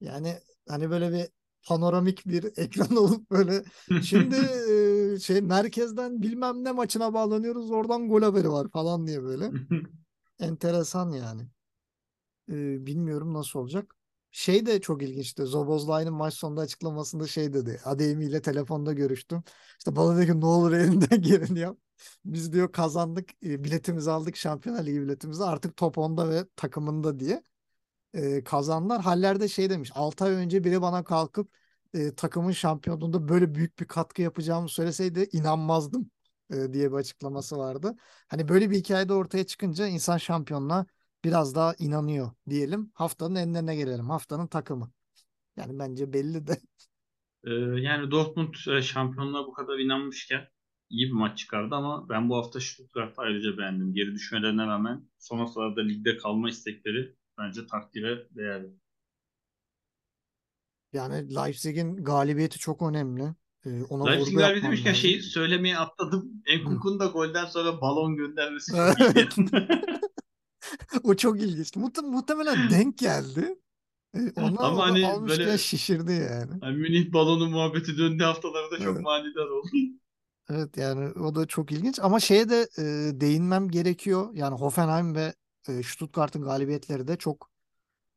Yani 0.00 0.38
hani 0.68 0.90
böyle 0.90 1.12
bir 1.12 1.28
panoramik 1.68 2.26
bir 2.28 2.44
ekran 2.58 2.96
olup 2.96 3.30
böyle 3.30 3.64
şimdi 4.00 4.36
e, 4.36 4.72
şey 5.20 5.40
merkezden 5.40 6.22
bilmem 6.22 6.64
ne 6.64 6.72
maçına 6.72 7.14
bağlanıyoruz 7.14 7.70
oradan 7.70 8.08
gol 8.08 8.22
haberi 8.22 8.50
var 8.50 8.68
falan 8.72 9.06
diye 9.06 9.22
böyle. 9.22 9.50
Enteresan 10.40 11.12
yani. 11.12 11.42
E, 12.50 12.86
bilmiyorum 12.86 13.34
nasıl 13.34 13.58
olacak. 13.58 13.96
Şey 14.30 14.66
de 14.66 14.80
çok 14.80 15.02
ilginçti. 15.02 15.42
Zobozlay'ın 15.42 16.14
maç 16.14 16.34
sonunda 16.34 16.60
açıklamasında 16.60 17.26
şey 17.26 17.52
dedi. 17.52 17.80
Adeyemi 17.84 18.24
ile 18.24 18.42
telefonda 18.42 18.92
görüştüm. 18.92 19.42
İşte 19.78 19.96
bana 19.96 20.16
dedi 20.16 20.26
ki 20.32 20.40
ne 20.40 20.46
olur 20.46 20.72
elinden 20.72 21.22
geleni 21.22 21.58
yap. 21.58 21.78
Biz 22.24 22.52
diyor 22.52 22.72
kazandık. 22.72 23.30
E, 23.44 23.64
biletimizi 23.64 24.10
aldık. 24.10 24.36
Şampiyonlar 24.36 24.86
Ligi 24.86 25.00
biletimizi. 25.02 25.44
Artık 25.44 25.76
top 25.76 25.98
10'da 25.98 26.30
ve 26.30 26.44
takımında 26.56 27.20
diye 27.20 27.42
e, 28.14 28.44
kazandılar. 28.44 29.00
Haller 29.02 29.40
de 29.40 29.48
şey 29.48 29.70
demiş 29.70 29.90
6 29.94 30.24
ay 30.24 30.32
önce 30.32 30.64
biri 30.64 30.82
bana 30.82 31.04
kalkıp 31.04 31.52
e, 31.94 32.14
takımın 32.14 32.52
şampiyonluğunda 32.52 33.28
böyle 33.28 33.54
büyük 33.54 33.80
bir 33.80 33.84
katkı 33.84 34.22
yapacağımı 34.22 34.68
söyleseydi 34.68 35.28
inanmazdım 35.32 36.10
e, 36.52 36.72
diye 36.72 36.92
bir 36.92 36.96
açıklaması 36.96 37.58
vardı. 37.58 37.96
Hani 38.28 38.48
böyle 38.48 38.70
bir 38.70 38.76
hikayede 38.76 39.12
ortaya 39.12 39.46
çıkınca 39.46 39.86
insan 39.86 40.16
şampiyonluğa 40.18 40.86
biraz 41.24 41.54
daha 41.54 41.74
inanıyor 41.78 42.30
diyelim. 42.50 42.90
Haftanın 42.94 43.34
enlerine 43.34 43.76
gelelim. 43.76 44.10
Haftanın 44.10 44.46
takımı. 44.46 44.92
Yani 45.56 45.78
bence 45.78 46.12
belli 46.12 46.46
de. 46.46 46.58
Ee, 47.44 47.50
yani 47.80 48.10
Dortmund 48.10 48.54
e, 48.68 48.82
şampiyonluğa 48.82 49.46
bu 49.46 49.52
kadar 49.52 49.78
inanmışken 49.78 50.48
iyi 50.90 51.06
bir 51.06 51.12
maç 51.12 51.38
çıkardı 51.38 51.74
ama 51.74 52.08
ben 52.08 52.28
bu 52.28 52.36
hafta 52.36 52.60
Stuttgart'ı 52.60 53.22
ayrıca 53.22 53.58
beğendim. 53.58 53.94
Geri 53.94 54.12
düşmelerine 54.14 54.66
rağmen 54.66 55.08
son 55.18 55.38
haftalarda 55.38 55.80
ligde 55.80 56.16
kalma 56.16 56.48
istekleri 56.48 57.16
bence 57.38 57.66
takdire 57.66 58.26
değerli. 58.30 58.79
Yani 60.92 61.34
Leipzig'in 61.34 61.96
galibiyeti 61.96 62.58
çok 62.58 62.82
önemli. 62.82 63.34
Ee, 63.66 63.82
ona 63.82 64.10
Leipzig 64.10 64.36
galibiyeti 64.38 64.66
demişken 64.66 64.92
şeyi 64.92 65.22
söylemeye 65.22 65.78
atladım. 65.78 66.32
Enkunku'nun 66.46 67.00
da 67.00 67.06
golden 67.06 67.46
sonra 67.46 67.80
balon 67.80 68.16
göndermesi 68.16 68.72
çok 68.72 69.00
iyiydi. 69.16 69.68
O 71.02 71.14
çok 71.14 71.40
ilginç. 71.40 71.76
Muhte- 71.76 72.06
muhtemelen 72.10 72.70
denk 72.70 72.98
geldi. 72.98 73.58
Ee, 74.14 74.32
Ona 74.36 74.60
Ama 74.60 74.86
hani 74.86 75.06
almışken 75.06 75.46
böyle- 75.46 75.58
şişirdi 75.58 76.12
yani. 76.12 76.52
Yani 76.62 76.76
Münih 76.76 77.12
balonu 77.12 77.48
muhabbeti 77.48 77.98
döndüğü 77.98 78.24
haftalarda 78.24 78.78
çok 78.78 78.92
Evet. 78.94 79.00
manidar 79.02 79.46
oldu. 79.46 79.68
Evet 80.50 80.76
yani 80.76 81.08
o 81.10 81.34
da 81.34 81.46
çok 81.46 81.72
ilginç 81.72 81.98
ama 82.02 82.20
şeye 82.20 82.48
de 82.50 82.68
e, 82.78 82.82
değinmem 83.20 83.68
gerekiyor. 83.68 84.30
Yani 84.34 84.54
Hoffenheim 84.58 85.14
ve 85.14 85.34
e, 85.68 85.82
Stuttgart'ın 85.82 86.42
galibiyetleri 86.42 87.08
de 87.08 87.16
çok 87.16 87.50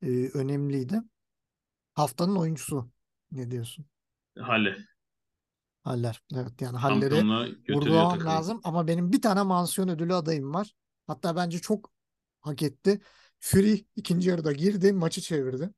e, 0.02 0.08
önemliydi. 0.34 1.02
Haftanın 1.94 2.36
oyuncusu 2.36 2.90
ne 3.32 3.52
diyorsun? 3.52 3.86
Halle. 4.40 4.78
Haller. 5.84 6.22
Evet 6.36 6.62
yani 6.62 6.78
Haller'i 6.78 7.16
vurgulamam 7.70 8.26
lazım 8.26 8.62
ama 8.64 8.88
benim 8.88 9.12
bir 9.12 9.22
tane 9.22 9.42
mansiyon 9.44 9.88
ödülü 9.88 10.14
adayım 10.14 10.54
var. 10.54 10.76
Hatta 11.08 11.36
bence 11.36 11.60
çok 11.60 11.92
hak 12.42 12.64
etti. 12.64 13.02
Fury 13.40 13.86
ikinci 13.96 14.30
yarıda 14.30 14.52
girdi, 14.52 14.94
maçı 14.94 15.22
çevirdi. 15.22 15.70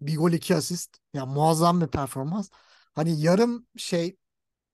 Bir 0.00 0.16
gol 0.16 0.32
iki 0.32 0.56
asist. 0.56 0.98
Ya 1.14 1.26
muazzam 1.26 1.80
bir 1.80 1.86
performans. 1.86 2.50
Hani 2.94 3.20
yarım 3.20 3.66
şey 3.76 4.16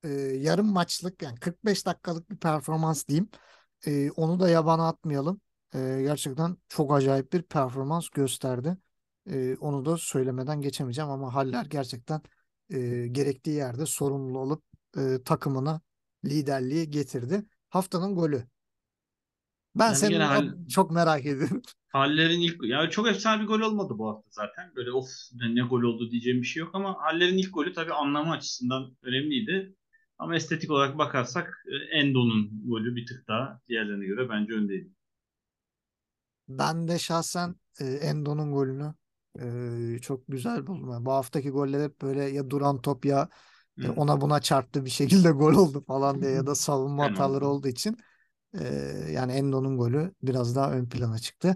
e, 0.03 0.09
yarım 0.19 0.67
maçlık 0.67 1.21
yani 1.21 1.39
45 1.39 1.85
dakikalık 1.85 2.31
bir 2.31 2.37
performans 2.37 3.07
diyeyim. 3.07 3.29
E, 3.87 4.11
onu 4.11 4.39
da 4.39 4.49
yabana 4.49 4.87
atmayalım. 4.87 5.41
E, 5.75 6.01
gerçekten 6.03 6.57
çok 6.69 6.93
acayip 6.93 7.33
bir 7.33 7.41
performans 7.41 8.09
gösterdi. 8.09 8.77
E, 9.31 9.55
onu 9.59 9.85
da 9.85 9.97
söylemeden 9.97 10.61
geçemeyeceğim 10.61 11.09
ama 11.11 11.33
Haller 11.35 11.65
gerçekten 11.65 12.21
e, 12.69 13.07
gerektiği 13.07 13.55
yerde 13.55 13.85
sorumlu 13.85 14.39
olup 14.39 14.63
e, 14.97 15.23
takımına 15.25 15.81
liderliği 16.25 16.89
getirdi. 16.89 17.45
Haftanın 17.69 18.15
golü. 18.15 18.47
Ben 19.75 19.87
Yani 19.87 19.95
senin 19.95 20.11
gene 20.13 20.23
o- 20.23 20.27
Hall- 20.27 20.67
çok 20.69 20.91
merak 20.91 21.25
ediyorum. 21.25 21.61
Haller'in 21.89 22.41
ilk 22.41 22.63
yani 22.63 22.89
çok 22.89 23.07
efsane 23.07 23.41
bir 23.41 23.47
gol 23.47 23.59
olmadı 23.61 23.93
bu 23.97 24.09
hafta 24.09 24.29
zaten. 24.31 24.75
Böyle 24.75 24.91
of 24.91 25.07
ne 25.33 25.61
gol 25.61 25.81
oldu 25.83 26.11
diyeceğim 26.11 26.41
bir 26.41 26.47
şey 26.47 26.59
yok 26.61 26.75
ama 26.75 26.95
Haller'in 27.01 27.37
ilk 27.37 27.53
golü 27.53 27.73
tabii 27.73 27.93
anlamı 27.93 28.31
açısından 28.31 28.97
önemliydi. 29.01 29.75
Ama 30.17 30.35
estetik 30.35 30.71
olarak 30.71 30.97
bakarsak 30.97 31.63
Endo'nun 31.91 32.61
golü 32.69 32.95
bir 32.95 33.05
tık 33.05 33.27
daha 33.27 33.61
diğerlerine 33.67 34.05
göre 34.05 34.29
bence 34.29 34.53
öndeydi. 34.53 34.89
Ben 36.47 36.87
de 36.87 36.99
şahsen 36.99 37.55
Endo'nun 37.79 38.51
golünü 38.53 38.93
e, 39.95 39.99
çok 40.01 40.23
güzel 40.27 40.67
buldum. 40.67 40.91
Yani 40.91 41.05
bu 41.05 41.11
haftaki 41.11 41.49
goller 41.49 41.83
hep 41.83 42.01
böyle 42.01 42.23
ya 42.23 42.49
duran 42.49 42.81
top 42.81 43.05
ya 43.05 43.29
Hı. 43.77 43.95
ona 43.95 44.21
buna 44.21 44.41
çarptı 44.41 44.85
bir 44.85 44.89
şekilde 44.89 45.31
gol 45.31 45.53
oldu 45.55 45.83
falan 45.87 46.21
diye 46.21 46.31
ya 46.31 46.47
da 46.47 46.55
savunma 46.55 47.05
hataları 47.05 47.47
oldu. 47.47 47.47
olduğu 47.47 47.67
için 47.67 47.97
e, 48.59 48.65
yani 49.11 49.31
Endo'nun 49.33 49.77
golü 49.77 50.15
biraz 50.23 50.55
daha 50.55 50.71
ön 50.73 50.89
plana 50.89 51.19
çıktı. 51.19 51.55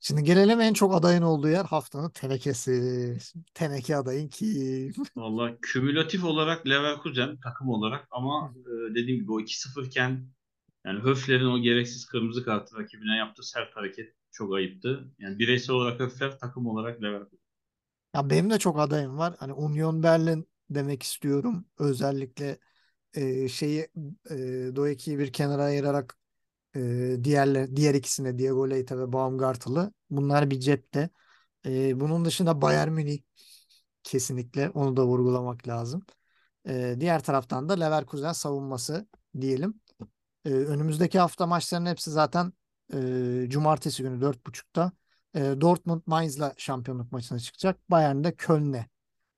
Şimdi 0.00 0.24
gelelim 0.24 0.60
en 0.60 0.74
çok 0.74 0.94
adayın 0.94 1.22
olduğu 1.22 1.48
yer 1.48 1.64
haftanın 1.64 2.10
tenekesi. 2.10 3.18
Teneke 3.54 3.96
adayın 3.96 4.28
kim? 4.28 4.94
Valla 5.16 5.58
kümülatif 5.62 6.24
olarak 6.24 6.66
Leverkusen 6.68 7.40
takım 7.40 7.68
olarak 7.68 8.06
ama 8.10 8.54
e, 8.66 8.94
dediğim 8.94 9.20
gibi 9.20 9.32
o 9.32 9.40
2-0 9.40 9.84
iken 9.84 10.28
yani 10.86 11.00
Höfler'in 11.00 11.46
o 11.46 11.58
gereksiz 11.62 12.06
kırmızı 12.06 12.44
kartı 12.44 12.76
rakibine 12.78 13.16
yaptığı 13.16 13.42
sert 13.42 13.76
hareket 13.76 14.14
çok 14.32 14.54
ayıptı. 14.54 15.12
Yani 15.18 15.38
bireysel 15.38 15.76
olarak 15.76 16.00
Höfler 16.00 16.38
takım 16.38 16.66
olarak 16.66 17.02
Leverkusen. 17.02 17.38
Ya 18.14 18.30
benim 18.30 18.50
de 18.50 18.58
çok 18.58 18.78
adayım 18.80 19.18
var. 19.18 19.34
Hani 19.38 19.52
Union 19.52 20.02
Berlin 20.02 20.48
demek 20.70 21.02
istiyorum. 21.02 21.66
Özellikle 21.78 22.58
e, 23.14 23.48
şeyi 23.48 23.80
e, 24.30 24.36
Doeki'yi 24.76 25.18
bir 25.18 25.32
kenara 25.32 25.64
ayırarak 25.64 26.18
e, 26.76 27.16
diğerler 27.24 27.76
diğer 27.76 27.94
ikisine 27.94 28.38
Diego 28.38 28.70
Leite 28.70 28.98
ve 28.98 29.12
Baumgart'lı. 29.12 29.92
Bunlar 30.10 30.50
bir 30.50 30.60
cepte. 30.60 31.10
E, 31.66 32.00
bunun 32.00 32.24
dışında 32.24 32.62
Bayern 32.62 32.92
Münih 32.92 33.20
kesinlikle 34.02 34.70
onu 34.70 34.96
da 34.96 35.06
vurgulamak 35.06 35.68
lazım. 35.68 36.02
E, 36.68 36.96
diğer 37.00 37.22
taraftan 37.24 37.68
da 37.68 37.72
Leverkusen 37.74 38.32
savunması 38.32 39.08
diyelim. 39.40 39.80
E, 40.44 40.50
önümüzdeki 40.50 41.18
hafta 41.18 41.46
maçların 41.46 41.86
hepsi 41.86 42.10
zaten 42.10 42.52
e, 42.94 43.50
cumartesi 43.50 44.02
günü 44.02 44.20
4.30'da 44.20 44.92
e, 45.34 45.60
Dortmund 45.60 46.02
Mainz'la 46.06 46.54
şampiyonluk 46.56 47.12
maçına 47.12 47.38
çıkacak. 47.38 47.90
Bayern 47.90 48.24
de 48.24 48.32
Köln'e 48.32 48.86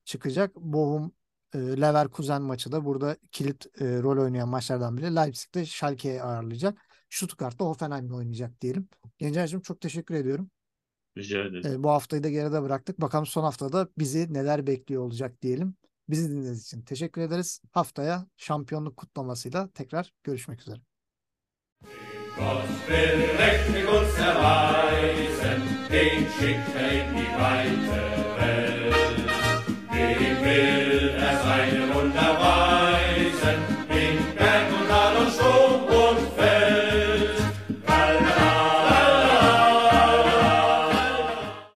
çıkacak. 0.05 0.57
Bochum 0.57 1.13
e, 1.55 1.59
Leverkusen 1.59 2.43
maçı 2.43 2.73
da 2.73 2.85
burada 2.85 3.17
kilit 3.33 3.67
e, 3.81 4.03
rol 4.03 4.23
oynayan 4.23 4.49
maçlardan 4.49 4.97
biri. 4.97 5.17
Leipzig 5.17 5.55
de 5.55 5.67
Schalke'yi 5.67 6.23
ağırlayacak. 6.23 6.79
Stuttgart'ta 7.11 7.65
Hoffenheim'le 7.65 8.11
oynayacak 8.11 8.61
diyelim. 8.61 8.89
Gencer'cim 9.19 9.61
çok 9.61 9.81
teşekkür 9.81 10.15
ediyorum. 10.15 10.51
Rica 11.19 11.41
ederim. 11.45 11.73
E, 11.73 11.83
bu 11.83 11.91
haftayı 11.91 12.23
da 12.23 12.31
geride 12.31 12.63
bıraktık. 12.63 13.01
Bakalım 13.01 13.27
son 13.27 13.43
haftada 13.43 13.89
bizi 13.99 14.35
neler 14.35 14.67
bekliyor 14.67 15.03
olacak 15.03 15.43
diyelim. 15.43 15.75
Bizi 16.09 16.31
dinlediğiniz 16.31 16.63
için 16.63 16.83
teşekkür 16.83 17.21
ederiz. 17.21 17.61
Haftaya 17.73 18.27
şampiyonluk 18.37 18.97
kutlamasıyla 18.97 19.69
tekrar 19.75 20.13
görüşmek 20.25 20.61
üzere. 20.61 20.92
Gott 22.37 22.65
will 22.89 23.19
mächtig 23.39 23.89
uns 23.89 24.19
erweisen, 24.19 25.63
den 25.91 26.27
schickt 26.39 26.75
er 26.77 26.91
in 26.93 27.17
die 27.17 27.33
weite 27.39 28.01
Welt. 28.39 28.95
Dem 29.93 30.45
will 30.45 30.92